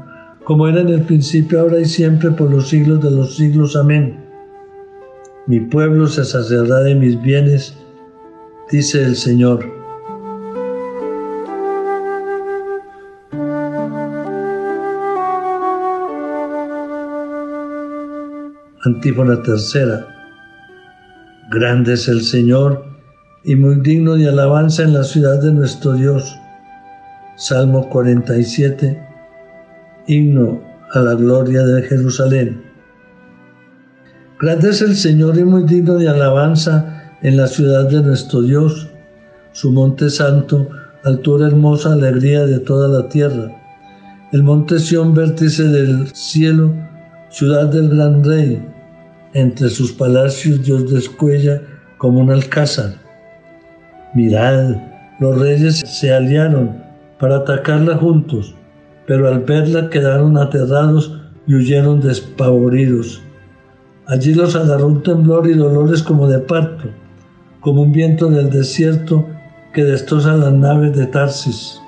como 0.44 0.66
era 0.66 0.80
en 0.80 0.88
el 0.88 1.02
principio, 1.02 1.60
ahora 1.60 1.78
y 1.78 1.84
siempre, 1.84 2.30
por 2.30 2.50
los 2.50 2.68
siglos 2.68 3.02
de 3.02 3.10
los 3.10 3.36
siglos. 3.36 3.76
Amén. 3.76 4.29
Mi 5.46 5.58
pueblo 5.58 6.06
se 6.06 6.24
saciará 6.24 6.80
de 6.80 6.94
mis 6.94 7.20
bienes, 7.22 7.74
dice 8.70 9.02
el 9.02 9.16
Señor. 9.16 9.64
Antífona 18.84 19.42
tercera. 19.42 20.06
Grande 21.50 21.94
es 21.94 22.06
el 22.08 22.20
Señor 22.20 22.84
y 23.42 23.56
muy 23.56 23.76
digno 23.80 24.16
de 24.16 24.28
alabanza 24.28 24.82
en 24.82 24.92
la 24.92 25.04
ciudad 25.04 25.40
de 25.42 25.52
nuestro 25.52 25.94
Dios. 25.94 26.38
Salmo 27.36 27.88
47. 27.88 29.08
Himno 30.06 30.60
a 30.92 31.00
la 31.00 31.14
gloria 31.14 31.62
de 31.62 31.82
Jerusalén. 31.82 32.69
Grande 34.40 34.70
es 34.70 34.80
el 34.80 34.96
Señor 34.96 35.36
y 35.36 35.44
muy 35.44 35.64
digno 35.64 35.98
de 35.98 36.08
alabanza 36.08 37.02
en 37.20 37.36
la 37.36 37.46
ciudad 37.46 37.90
de 37.90 38.00
nuestro 38.00 38.40
Dios, 38.40 38.88
su 39.52 39.70
monte 39.70 40.08
santo, 40.08 40.66
altura 41.04 41.48
hermosa, 41.48 41.92
alegría 41.92 42.46
de 42.46 42.58
toda 42.58 42.88
la 42.88 43.06
tierra. 43.10 43.54
El 44.32 44.42
monte 44.42 44.78
Sión, 44.78 45.12
vértice 45.12 45.64
del 45.64 46.08
cielo, 46.14 46.72
ciudad 47.28 47.66
del 47.66 47.90
gran 47.90 48.24
rey. 48.24 48.66
Entre 49.34 49.68
sus 49.68 49.92
palacios 49.92 50.64
Dios 50.64 50.90
descuella 50.90 51.60
como 51.98 52.20
un 52.20 52.30
alcázar. 52.30 52.94
Mirad, 54.14 54.74
los 55.18 55.38
reyes 55.38 55.80
se 55.80 56.14
aliaron 56.14 56.82
para 57.18 57.36
atacarla 57.36 57.98
juntos, 57.98 58.54
pero 59.06 59.28
al 59.28 59.40
verla 59.40 59.90
quedaron 59.90 60.38
aterrados 60.38 61.20
y 61.46 61.56
huyeron 61.56 62.00
despavoridos. 62.00 63.20
Allí 64.10 64.34
los 64.34 64.56
agarró 64.56 64.88
un 64.88 65.04
temblor 65.04 65.48
y 65.48 65.54
dolores 65.54 66.02
como 66.02 66.26
de 66.26 66.40
parto, 66.40 66.88
como 67.60 67.82
un 67.82 67.92
viento 67.92 68.28
del 68.28 68.50
desierto 68.50 69.24
que 69.72 69.84
destroza 69.84 70.36
las 70.36 70.52
naves 70.52 70.96
de 70.96 71.06
Tarsis. 71.06 71.80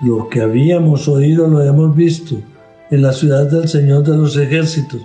Lo 0.00 0.28
que 0.28 0.42
habíamos 0.42 1.08
oído 1.08 1.48
lo 1.48 1.60
hemos 1.60 1.96
visto 1.96 2.36
en 2.92 3.02
la 3.02 3.12
ciudad 3.12 3.50
del 3.50 3.66
Señor 3.66 4.04
de 4.04 4.16
los 4.16 4.36
ejércitos, 4.36 5.00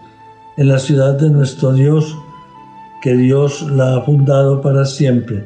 en 0.58 0.68
la 0.68 0.78
ciudad 0.78 1.18
de 1.18 1.32
nuestro 1.32 1.74
Dios, 1.74 2.16
que 3.02 3.16
Dios 3.16 3.64
la 3.72 3.96
ha 3.96 4.02
fundado 4.02 4.62
para 4.62 4.86
siempre. 4.86 5.46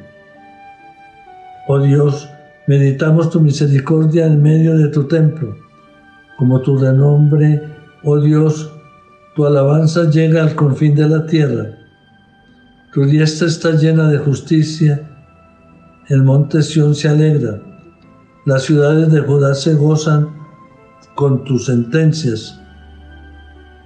Oh 1.69 1.79
Dios, 1.79 2.27
meditamos 2.67 3.29
tu 3.29 3.39
misericordia 3.39 4.25
en 4.25 4.41
medio 4.41 4.77
de 4.77 4.89
tu 4.89 5.07
templo, 5.07 5.55
como 6.37 6.59
tu 6.59 6.77
renombre, 6.77 7.61
oh 8.03 8.19
Dios, 8.19 8.72
tu 9.35 9.45
alabanza 9.45 10.09
llega 10.09 10.43
al 10.43 10.55
confín 10.55 10.95
de 10.95 11.09
la 11.09 11.25
tierra. 11.25 11.77
Tu 12.93 13.05
diestra 13.05 13.47
está 13.47 13.71
llena 13.71 14.07
de 14.09 14.19
justicia. 14.19 15.09
El 16.09 16.23
monte 16.23 16.61
Sión 16.61 16.93
se 16.93 17.09
alegra. 17.09 17.59
Las 18.45 18.63
ciudades 18.63 19.11
de 19.11 19.21
Judá 19.21 19.55
se 19.55 19.73
gozan 19.73 20.29
con 21.15 21.43
tus 21.45 21.65
sentencias. 21.65 22.59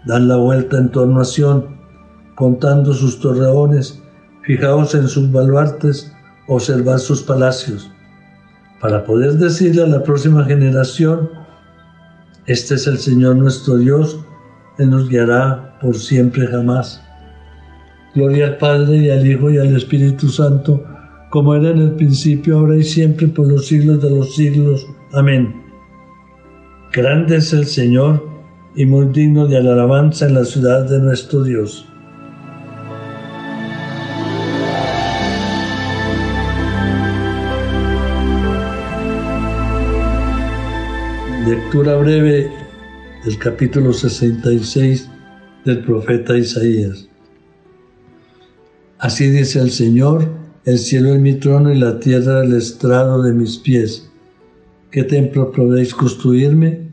Dan 0.05 0.27
la 0.27 0.37
vuelta 0.37 0.77
en 0.77 0.89
torno 0.89 1.21
a 1.21 1.25
Sión, 1.25 1.77
contando 2.35 2.93
sus 2.93 3.19
torreones, 3.19 4.01
fijaos 4.43 4.95
en 4.95 5.07
sus 5.07 5.31
baluartes, 5.31 6.11
observad 6.47 6.97
sus 6.97 7.21
palacios, 7.21 7.89
para 8.81 9.03
poder 9.03 9.33
decirle 9.33 9.83
a 9.83 9.87
la 9.87 10.03
próxima 10.03 10.45
generación, 10.45 11.29
este 12.45 12.75
es 12.75 12.87
el 12.87 12.97
Señor 12.97 13.35
nuestro 13.35 13.77
Dios, 13.77 14.17
él 14.77 14.89
nos 14.89 15.09
guiará 15.09 15.77
por 15.81 15.95
siempre 15.95 16.47
jamás. 16.47 17.03
Gloria 18.13 18.47
al 18.47 18.57
Padre 18.57 18.97
y 18.97 19.09
al 19.09 19.25
Hijo 19.27 19.49
y 19.49 19.57
al 19.57 19.75
Espíritu 19.75 20.29
Santo, 20.29 20.83
como 21.29 21.55
era 21.55 21.69
en 21.69 21.79
el 21.79 21.91
principio, 21.91 22.59
ahora 22.59 22.77
y 22.77 22.83
siempre, 22.83 23.27
por 23.27 23.47
los 23.47 23.67
siglos 23.67 24.01
de 24.01 24.09
los 24.09 24.35
siglos. 24.35 24.87
Amén. 25.13 25.53
Grande 26.93 27.37
es 27.37 27.53
el 27.53 27.65
Señor 27.65 28.27
y 28.75 28.85
muy 28.85 29.07
digno 29.07 29.47
de 29.47 29.57
alabanza 29.57 30.27
en 30.27 30.35
la 30.35 30.45
ciudad 30.45 30.87
de 30.89 30.99
nuestro 30.99 31.43
Dios. 31.43 31.87
Lectura 41.47 41.95
breve 41.95 42.66
del 43.27 43.39
capítulo 43.39 43.91
66 43.91 45.09
del 45.65 45.83
profeta 45.83 46.37
Isaías. 46.37 47.09
Así 48.99 49.27
dice 49.27 49.59
el 49.59 49.69
Señor, 49.69 50.29
el 50.63 50.79
cielo 50.79 51.13
es 51.13 51.19
mi 51.19 51.33
trono 51.33 51.73
y 51.73 51.77
la 51.77 51.99
tierra 51.99 52.45
el 52.45 52.53
estrado 52.53 53.21
de 53.21 53.33
mis 53.33 53.57
pies. 53.57 54.09
¿Qué 54.91 55.03
templo 55.03 55.51
podéis 55.51 55.93
construirme? 55.93 56.89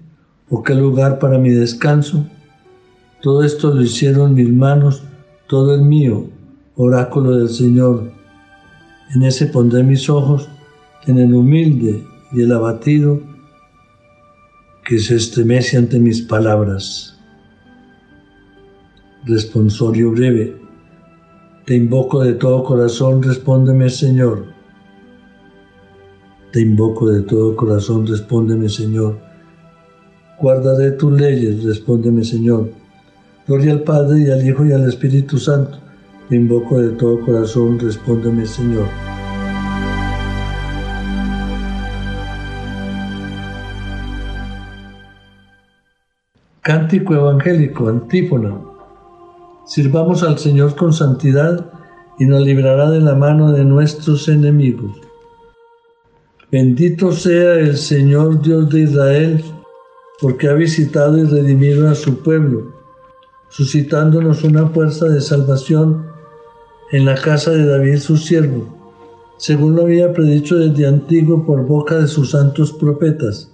¿O 0.49 0.65
qué 0.65 0.75
lugar 0.75 1.21
para 1.21 1.39
mi 1.39 1.51
descanso? 1.51 2.27
Todo 3.23 3.45
esto 3.45 3.73
lo 3.73 3.83
hicieron 3.83 4.35
mis 4.35 4.53
manos, 4.53 5.05
todo 5.47 5.77
es 5.77 5.83
mío, 5.83 6.27
oráculo 6.75 7.37
del 7.37 7.49
Señor. 7.49 8.11
En 9.15 9.23
ese 9.23 9.47
pondré 9.47 9.85
mis 9.85 10.11
ojos, 10.11 10.49
en 11.07 11.19
el 11.19 11.33
humilde 11.33 12.05
y 12.33 12.43
el 12.43 12.51
abatido, 12.51 13.23
que 14.85 14.99
se 14.99 15.17
estremece 15.17 15.79
ante 15.79 15.99
mis 15.99 16.21
palabras. 16.21 17.19
Responsorio 19.25 20.11
breve. 20.11 20.57
Te 21.65 21.75
invoco 21.75 22.23
de 22.23 22.35
todo 22.35 22.63
corazón, 22.63 23.23
respóndeme 23.23 23.89
Señor. 23.89 24.45
Te 26.53 26.61
invoco 26.61 27.09
de 27.11 27.23
todo 27.23 27.57
corazón, 27.57 28.07
respóndeme 28.07 28.69
Señor. 28.69 29.19
Guardaré 30.39 30.91
tus 30.93 31.19
leyes, 31.19 31.65
respóndeme 31.65 32.23
Señor. 32.23 32.71
Gloria 33.47 33.73
al 33.73 33.83
Padre 33.83 34.25
y 34.25 34.31
al 34.31 34.47
Hijo 34.47 34.67
y 34.67 34.73
al 34.73 34.87
Espíritu 34.87 35.39
Santo. 35.39 35.79
Te 36.29 36.37
invoco 36.37 36.79
de 36.79 36.91
todo 36.91 37.21
corazón, 37.25 37.79
respóndeme 37.79 38.47
Señor. 38.47 39.14
Cántico 46.65 47.13
evangélico, 47.15 47.91
antífona. 47.91 48.59
Sirvamos 49.67 50.23
al 50.23 50.39
Señor 50.39 50.75
con 50.77 50.95
santidad 50.95 51.71
y 52.19 52.25
nos 52.25 52.41
librará 52.41 52.91
de 52.91 53.01
la 53.01 53.15
mano 53.15 53.53
de 53.53 53.67
nuestros 53.67 54.29
enemigos. 54.29 54.99
Bendito 56.51 57.13
sea 57.13 57.57
el 57.57 57.77
Señor 57.77 58.41
Dios 58.41 58.71
de 58.71 58.81
Israel, 58.81 59.45
porque 60.23 60.49
ha 60.49 60.55
visitado 60.55 61.19
y 61.19 61.25
redimido 61.25 61.91
a 61.91 61.95
su 61.95 62.23
pueblo, 62.23 62.73
suscitándonos 63.51 64.43
una 64.43 64.67
fuerza 64.69 65.05
de 65.05 65.21
salvación 65.21 66.07
en 66.93 67.05
la 67.05 67.15
casa 67.15 67.51
de 67.51 67.67
David 67.67 67.99
su 67.99 68.17
siervo, 68.17 68.75
según 69.37 69.77
lo 69.77 69.83
había 69.83 70.15
predicho 70.15 70.57
desde 70.57 70.87
antiguo 70.87 71.45
por 71.45 71.67
boca 71.67 71.97
de 71.97 72.09
sus 72.09 72.31
santos 72.31 72.73
profetas. 72.73 73.54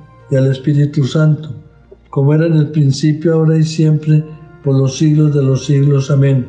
y 0.31 0.35
al 0.37 0.49
Espíritu 0.49 1.03
Santo, 1.03 1.49
como 2.09 2.33
era 2.33 2.47
en 2.47 2.53
el 2.53 2.71
principio, 2.71 3.33
ahora 3.33 3.57
y 3.57 3.63
siempre, 3.63 4.23
por 4.63 4.75
los 4.75 4.97
siglos 4.97 5.35
de 5.35 5.43
los 5.43 5.65
siglos. 5.65 6.09
Amén. 6.09 6.47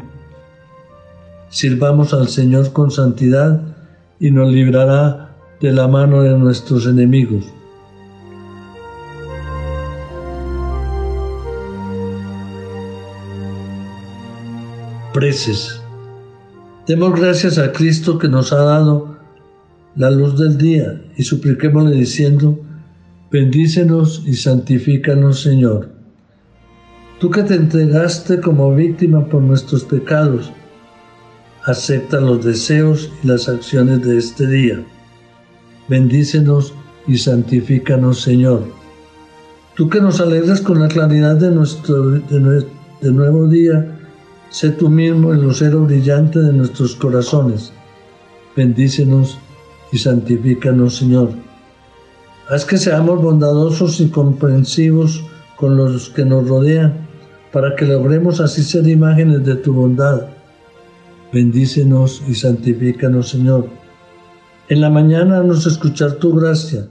Sirvamos 1.50 2.14
al 2.14 2.28
Señor 2.28 2.72
con 2.72 2.92
santidad 2.92 3.60
y 4.20 4.30
nos 4.30 4.50
librará 4.52 5.34
de 5.60 5.72
la 5.72 5.88
mano 5.88 6.22
de 6.22 6.38
nuestros 6.38 6.86
enemigos. 6.86 7.44
Preces. 15.12 15.80
Demos 16.86 17.20
gracias 17.20 17.58
a 17.58 17.72
Cristo 17.72 18.18
que 18.18 18.28
nos 18.28 18.52
ha 18.52 18.62
dado 18.62 19.16
la 19.94 20.10
luz 20.10 20.38
del 20.38 20.56
día 20.56 21.02
y 21.16 21.22
supliquémosle 21.22 21.94
diciendo, 21.96 22.58
bendícenos 23.32 24.22
y 24.26 24.34
santifícanos 24.34 25.40
Señor. 25.40 25.88
Tú 27.18 27.30
que 27.30 27.42
te 27.42 27.54
entregaste 27.54 28.40
como 28.40 28.74
víctima 28.74 29.26
por 29.26 29.40
nuestros 29.42 29.84
pecados, 29.84 30.52
acepta 31.64 32.20
los 32.20 32.44
deseos 32.44 33.10
y 33.24 33.28
las 33.28 33.48
acciones 33.48 34.02
de 34.02 34.18
este 34.18 34.46
día. 34.46 34.84
Bendícenos 35.88 36.74
y 37.08 37.16
santifícanos 37.16 38.20
Señor. 38.20 38.64
Tú 39.76 39.88
que 39.88 40.02
nos 40.02 40.20
alegras 40.20 40.60
con 40.60 40.80
la 40.80 40.88
claridad 40.88 41.36
de 41.36 41.50
nuestro 41.50 42.10
de 42.10 43.10
nuevo 43.12 43.48
día, 43.48 43.98
sé 44.50 44.70
tú 44.70 44.90
mismo 44.90 45.32
el 45.32 45.40
lucero 45.40 45.86
brillante 45.86 46.38
de 46.38 46.52
nuestros 46.52 46.94
corazones. 46.94 47.72
Bendícenos 48.54 49.38
y 49.90 49.96
santifícanos, 49.96 50.96
Señor. 50.96 51.30
Haz 52.48 52.64
que 52.64 52.76
seamos 52.76 53.22
bondadosos 53.22 54.00
y 54.00 54.10
comprensivos 54.10 55.22
con 55.56 55.76
los 55.76 56.10
que 56.10 56.24
nos 56.24 56.48
rodean, 56.48 57.08
para 57.52 57.76
que 57.76 57.84
logremos 57.84 58.40
así 58.40 58.62
ser 58.62 58.88
imágenes 58.88 59.44
de 59.44 59.56
tu 59.56 59.72
bondad. 59.72 60.26
Bendícenos 61.32 62.22
y 62.26 62.34
santifícanos, 62.34 63.28
Señor. 63.28 63.66
En 64.68 64.80
la 64.80 64.90
mañana 64.90 65.42
nos 65.42 65.66
escuchar 65.66 66.12
tu 66.14 66.34
gracia 66.34 66.88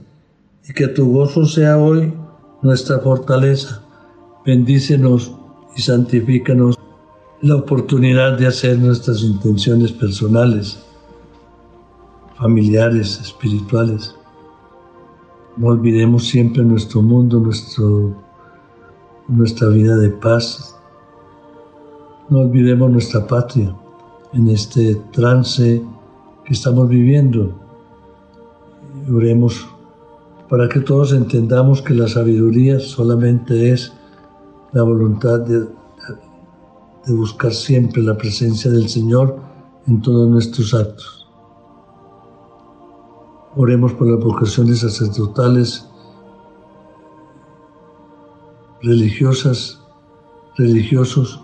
y 0.68 0.72
que 0.72 0.88
tu 0.88 1.12
gozo 1.12 1.44
sea 1.44 1.78
hoy 1.78 2.12
nuestra 2.62 3.00
fortaleza. 3.00 3.82
Bendícenos 4.46 5.32
y 5.76 5.82
santifícanos 5.82 6.78
la 7.40 7.56
oportunidad 7.56 8.38
de 8.38 8.46
hacer 8.46 8.78
nuestras 8.78 9.22
intenciones 9.22 9.92
personales 9.92 10.78
familiares, 12.42 13.20
espirituales. 13.20 14.14
No 15.56 15.66
olvidemos 15.68 16.28
siempre 16.28 16.64
nuestro 16.64 17.02
mundo, 17.02 17.38
nuestro, 17.38 18.14
nuestra 19.28 19.68
vida 19.68 19.96
de 19.96 20.08
paz. 20.08 20.74
No 22.30 22.40
olvidemos 22.40 22.90
nuestra 22.90 23.26
patria 23.26 23.74
en 24.32 24.48
este 24.48 24.94
trance 25.12 25.82
que 26.44 26.52
estamos 26.52 26.88
viviendo. 26.88 27.52
Oremos 29.14 29.68
para 30.48 30.68
que 30.68 30.80
todos 30.80 31.12
entendamos 31.12 31.82
que 31.82 31.94
la 31.94 32.08
sabiduría 32.08 32.80
solamente 32.80 33.72
es 33.72 33.92
la 34.72 34.82
voluntad 34.82 35.40
de, 35.40 35.60
de 35.60 37.14
buscar 37.14 37.52
siempre 37.52 38.02
la 38.02 38.16
presencia 38.16 38.70
del 38.70 38.88
Señor 38.88 39.36
en 39.86 40.00
todos 40.00 40.28
nuestros 40.28 40.72
actos. 40.72 41.21
Oremos 43.54 43.92
por 43.92 44.08
las 44.08 44.18
vocaciones 44.24 44.80
sacerdotales, 44.80 45.86
religiosas, 48.80 49.78
religiosos 50.56 51.38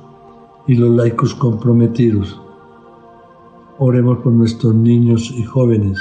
y 0.67 0.75
los 0.75 0.89
laicos 0.89 1.35
comprometidos. 1.35 2.41
Oremos 3.79 4.19
por 4.19 4.33
nuestros 4.33 4.75
niños 4.75 5.31
y 5.37 5.45
jóvenes. 5.45 5.99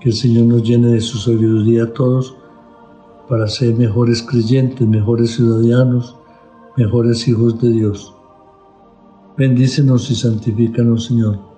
Que 0.00 0.08
el 0.08 0.14
Señor 0.14 0.46
nos 0.46 0.62
llene 0.62 0.88
de 0.88 1.00
su 1.02 1.18
sabiduría 1.18 1.84
a 1.84 1.92
todos 1.92 2.34
para 3.28 3.48
ser 3.48 3.74
mejores 3.74 4.22
creyentes, 4.22 4.88
mejores 4.88 5.34
ciudadanos, 5.34 6.16
mejores 6.74 7.28
hijos 7.28 7.60
de 7.60 7.68
Dios. 7.68 8.14
Bendícenos 9.36 10.10
y 10.10 10.14
santifícanos, 10.14 11.04
Señor. 11.04 11.57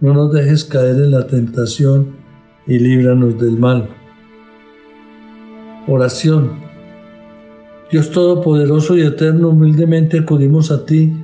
no 0.00 0.12
nos 0.12 0.32
dejes 0.32 0.64
caer 0.64 0.96
en 0.96 1.12
la 1.12 1.26
tentación 1.26 2.16
y 2.66 2.78
líbranos 2.78 3.38
del 3.38 3.58
mal. 3.58 3.88
Oración. 5.86 6.52
Dios 7.90 8.10
Todopoderoso 8.10 8.96
y 8.96 9.02
Eterno, 9.02 9.50
humildemente 9.50 10.18
acudimos 10.18 10.70
a 10.70 10.84
ti 10.84 11.16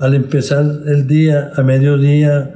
al 0.00 0.14
empezar 0.14 0.64
el 0.86 1.06
día, 1.06 1.50
a 1.56 1.62
mediodía, 1.62 2.54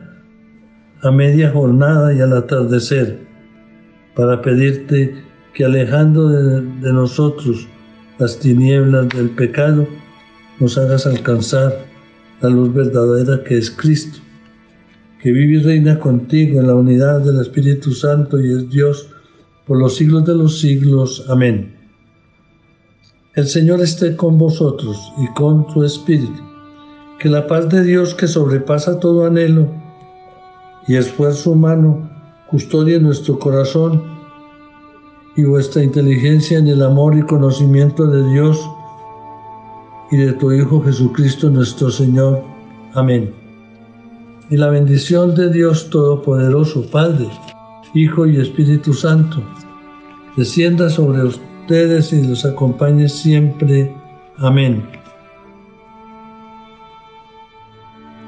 a 1.03 1.11
media 1.11 1.51
jornada 1.51 2.13
y 2.13 2.21
al 2.21 2.37
atardecer, 2.37 3.19
para 4.15 4.43
pedirte 4.43 5.15
que 5.55 5.65
alejando 5.65 6.29
de, 6.29 6.61
de 6.81 6.93
nosotros 6.93 7.69
las 8.19 8.39
tinieblas 8.39 9.09
del 9.11 9.31
pecado, 9.31 9.87
nos 10.61 10.77
hagas 10.77 11.07
alcanzar 11.07 11.87
la 12.41 12.49
luz 12.51 12.75
verdadera 12.75 13.43
que 13.45 13.59
es 13.59 13.71
Cristo 13.71 14.22
que 15.23 15.31
vive 15.31 15.61
y 15.61 15.63
reina 15.63 15.99
contigo 16.01 16.61
en 16.61 16.67
la 16.67 16.75
unidad 16.75 17.21
del 17.21 17.41
Espíritu 17.41 17.93
Santo 17.93 18.41
y 18.41 18.53
es 18.53 18.69
Dios 18.69 19.09
por 19.67 19.79
los 19.79 19.95
siglos 19.95 20.25
de 20.25 20.35
los 20.35 20.59
siglos. 20.59 21.25
Amén. 21.29 21.77
El 23.35 23.47
Señor 23.47 23.81
esté 23.81 24.17
con 24.17 24.37
vosotros 24.37 25.13
y 25.19 25.29
con 25.29 25.67
tu 25.69 25.85
Espíritu. 25.85 26.43
Que 27.21 27.29
la 27.29 27.47
paz 27.47 27.69
de 27.69 27.85
Dios 27.85 28.15
que 28.15 28.27
sobrepasa 28.27 28.99
todo 28.99 29.25
anhelo 29.25 29.69
y 30.89 30.97
esfuerzo 30.97 31.53
humano 31.53 32.11
custodie 32.51 32.99
nuestro 32.99 33.39
corazón 33.39 34.03
y 35.37 35.45
vuestra 35.45 35.85
inteligencia 35.85 36.59
en 36.59 36.67
el 36.67 36.83
amor 36.83 37.17
y 37.17 37.23
conocimiento 37.23 38.07
de 38.09 38.29
Dios 38.33 38.61
y 40.11 40.17
de 40.17 40.33
tu 40.33 40.53
Hijo 40.53 40.83
Jesucristo 40.83 41.49
nuestro 41.49 41.91
Señor. 41.91 42.43
Amén. 42.93 43.42
Y 44.53 44.59
la 44.59 44.69
bendición 44.69 45.35
de 45.35 45.49
Dios 45.51 45.89
Todopoderoso, 45.89 46.85
Padre, 46.91 47.27
Hijo 47.95 48.27
y 48.27 48.37
Espíritu 48.37 48.93
Santo, 48.93 49.43
descienda 50.37 50.91
sobre 50.91 51.23
ustedes 51.23 52.13
y 52.13 52.23
los 52.29 52.45
acompañe 52.45 53.09
siempre. 53.09 53.97
Amén. 54.37 54.87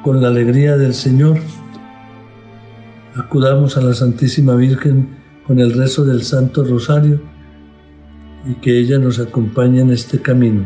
Con 0.02 0.22
la 0.22 0.28
alegría 0.28 0.78
del 0.78 0.94
Señor, 0.94 1.36
acudamos 3.16 3.76
a 3.76 3.82
la 3.82 3.92
Santísima 3.92 4.54
Virgen 4.54 5.14
con 5.46 5.58
el 5.58 5.74
rezo 5.74 6.06
del 6.06 6.22
Santo 6.22 6.64
Rosario 6.64 7.20
y 8.46 8.54
que 8.62 8.78
ella 8.78 8.98
nos 8.98 9.18
acompañe 9.18 9.82
en 9.82 9.90
este 9.90 10.18
camino. 10.18 10.64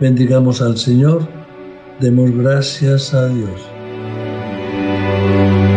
Bendigamos 0.00 0.60
al 0.62 0.78
Señor, 0.78 1.28
demos 2.00 2.32
gracias 2.32 3.14
a 3.14 3.28
Dios. 3.28 3.73
Thank 5.24 5.68
you. 5.68 5.73